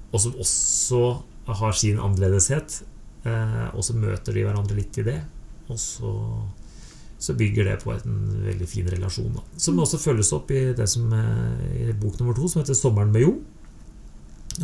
Og 0.09 0.21
som 0.23 0.39
også 0.41 1.01
har 1.59 1.75
sin 1.77 1.99
annerledeshet. 2.01 2.79
Eh, 3.27 3.67
og 3.75 3.85
så 3.85 3.93
møter 3.93 4.33
de 4.33 4.47
hverandre 4.47 4.79
litt 4.79 4.97
i 4.97 5.05
det. 5.05 5.19
Og 5.67 5.77
så 5.81 6.13
så 7.17 7.33
bygger 7.33 7.65
det 7.65 7.79
på 7.81 7.91
en 7.93 8.17
veldig 8.45 8.67
fin 8.69 8.89
relasjon. 8.93 9.31
Da. 9.33 9.41
Som 9.57 9.79
også 9.81 9.97
følges 9.97 10.29
opp 10.37 10.51
i 10.53 10.67
det 10.77 10.85
som 10.89 11.09
i 11.09 11.89
bok 11.97 12.19
nummer 12.19 12.35
to, 12.37 12.47
som 12.47 12.61
heter 12.61 12.77
'Sommeren 12.77 13.11
med 13.11 13.21
Jo'. 13.21 13.39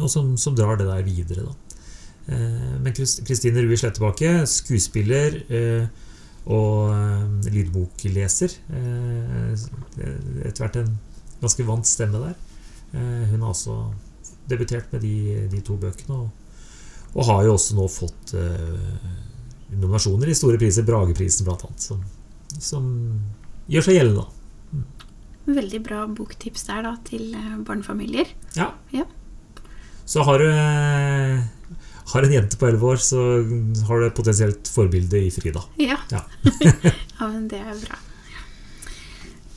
Og 0.01 0.09
som, 0.09 0.37
som 0.37 0.55
drar 0.55 0.77
det 0.77 0.85
der 0.85 1.01
videre. 1.01 1.45
Da. 1.45 1.53
Men 2.27 2.93
Kristine 2.95 3.63
Rui 3.65 3.75
Slettebakke, 3.75 4.45
skuespiller 4.47 5.41
og 6.47 6.93
lydbokleser. 7.51 8.55
Etter 10.47 10.61
hvert 10.61 10.79
en 10.79 10.93
ganske 11.41 11.65
vant 11.67 11.89
stemme 11.89 12.21
der. 12.23 12.37
Hun 12.93 13.43
har 13.43 13.49
også 13.49 13.75
debutert 14.47 14.87
med 14.95 15.03
de, 15.03 15.15
de 15.51 15.59
to 15.67 15.75
bøkene. 15.81 16.21
Og, 16.21 16.29
og, 17.11 17.25
har 17.27 17.43
jo 17.49 17.57
også 17.57 17.75
nå 17.75 17.89
fått 17.91 18.35
nominasjoner 19.73 20.31
i 20.31 20.37
store 20.37 20.59
priser, 20.61 20.85
Brageprisen 20.87 21.47
bl.a., 21.47 21.71
som, 21.81 22.01
som 22.59 22.87
gjør 23.71 23.87
seg 23.87 23.99
gjeldende. 23.99 24.25
Mm. 24.73 24.85
Veldig 25.53 25.81
bra 25.83 26.05
boktips 26.07 26.67
der 26.69 26.85
da, 26.85 26.93
til 27.07 27.33
eh, 27.35 27.57
barnefamilier. 27.67 28.31
Ja. 28.57 28.71
ja. 28.95 29.05
Så 30.05 30.23
har 30.27 30.39
du 30.39 30.47
eh, 30.49 31.43
har 32.11 32.25
en 32.25 32.33
jente 32.33 32.57
på 32.59 32.67
11 32.67 32.87
år, 32.87 32.99
så 33.01 33.21
har 33.87 33.99
du 33.99 34.07
et 34.07 34.17
potensielt 34.17 34.67
forbilde 34.69 35.21
i 35.23 35.29
Frida. 35.31 35.63
Ja. 35.79 35.99
Ja, 36.11 36.25
ja 37.19 37.29
men 37.29 37.47
det 37.51 37.61
er 37.63 37.77
bra. 37.85 37.99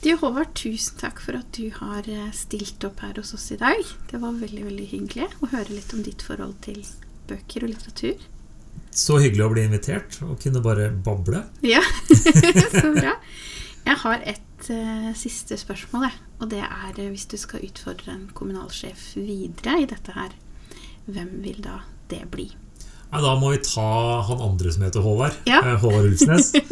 Du 0.07 0.13
Håvard, 0.21 0.53
tusen 0.55 1.01
takk 1.01 1.19
for 1.25 1.35
at 1.35 1.49
du 1.57 1.67
har 1.81 2.07
eh, 2.07 2.29
stilt 2.37 2.85
opp 2.87 3.01
her 3.03 3.17
hos 3.19 3.33
oss 3.35 3.49
i 3.51 3.59
dag. 3.59 3.81
Det 4.11 4.21
var 4.23 4.37
veldig 4.39 4.69
veldig 4.69 4.87
hyggelig 4.93 5.27
å 5.43 5.49
høre 5.51 5.73
litt 5.73 5.95
om 5.97 6.05
ditt 6.07 6.23
forhold 6.23 6.55
til 6.63 6.85
bøker 7.27 7.67
og 7.67 7.73
litteratur. 7.73 8.27
Så 8.95 9.19
hyggelig 9.19 9.45
å 9.49 9.51
bli 9.51 9.65
invitert 9.67 10.21
og 10.23 10.39
kunne 10.45 10.63
bare 10.63 10.93
bable. 10.93 11.43
Ja, 11.67 11.83
så 12.71 12.93
bra. 12.95 13.17
Jeg 13.87 13.99
har 14.05 14.23
et 14.31 14.71
uh, 14.71 15.11
siste 15.19 15.59
spørsmål, 15.59 16.09
og 16.39 16.49
det 16.55 16.63
er 16.63 16.95
uh, 16.97 17.11
hvis 17.11 17.27
du 17.33 17.37
skal 17.41 17.67
utfordre 17.67 18.15
en 18.15 18.25
kommunalsjef 18.37 19.13
videre 19.19 19.81
i 19.83 19.91
dette 19.91 20.15
her, 20.15 20.39
hvem 21.11 21.41
vil 21.43 21.61
da 21.67 21.81
det 22.12 22.23
bli? 22.33 22.51
Ja, 23.12 23.23
da 23.23 23.37
må 23.38 23.53
vi 23.55 23.62
ta 23.64 23.87
han 24.27 24.42
andre 24.42 24.73
som 24.75 24.83
heter 24.85 25.05
Håvard. 25.05 25.38
Ja. 25.49 25.62
Uh, 25.64 25.77
Håvard 25.85 26.11
Ulsnes. 26.11 26.53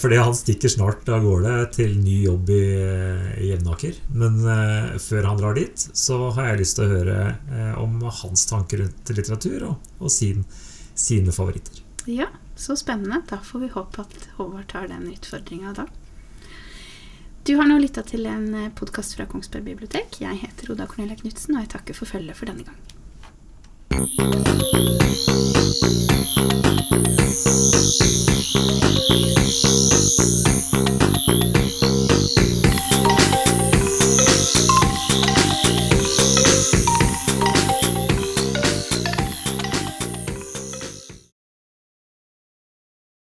fordi 0.00 0.18
han 0.20 0.36
stikker 0.36 0.70
snart 0.70 1.08
av 1.10 1.24
gårde 1.24 1.52
til 1.74 1.96
ny 1.98 2.20
jobb 2.22 2.52
i, 2.54 2.66
i 3.42 3.48
Jevnaker. 3.48 3.96
Men 4.14 4.36
før 5.02 5.26
han 5.26 5.40
drar 5.40 5.56
dit, 5.58 5.86
så 5.96 6.20
har 6.36 6.52
jeg 6.52 6.60
lyst 6.60 6.78
til 6.78 6.84
å 6.84 6.92
høre 6.92 7.72
om 7.82 7.96
hans 8.20 8.44
tanker 8.46 8.84
rundt 8.84 9.10
litteratur 9.16 9.64
og, 9.72 9.88
og 9.98 10.12
sin 10.12 10.44
sine 10.96 11.32
favoritter. 11.32 11.82
Ja, 12.04 12.26
så 12.56 12.76
spennende. 12.76 13.22
Da 13.28 13.38
får 13.38 13.60
vi 13.60 13.68
håpe 13.68 14.00
at 14.00 14.28
Håvard 14.36 14.68
tar 14.68 14.88
den 14.88 15.12
utfordringa 15.12 15.72
da. 15.76 15.86
Du 17.42 17.54
har 17.56 17.68
nå 17.68 17.78
lytta 17.78 18.02
til 18.02 18.26
en 18.26 18.48
eh, 18.54 18.72
podkast 18.74 19.14
fra 19.14 19.26
Kongsberg 19.30 19.68
bibliotek. 19.68 20.20
Jeg 20.20 20.40
heter 20.40 20.72
Oda 20.72 20.88
Cornelia 20.90 21.18
Knutsen, 21.20 21.54
og 21.54 21.62
jeg 21.62 21.74
takker 21.76 21.94
for 21.94 22.10
følget 22.10 22.38
for 22.38 22.50
denne 22.50 22.66
gang. 22.66 22.95
Thank 23.96 24.18
you. 24.18 24.36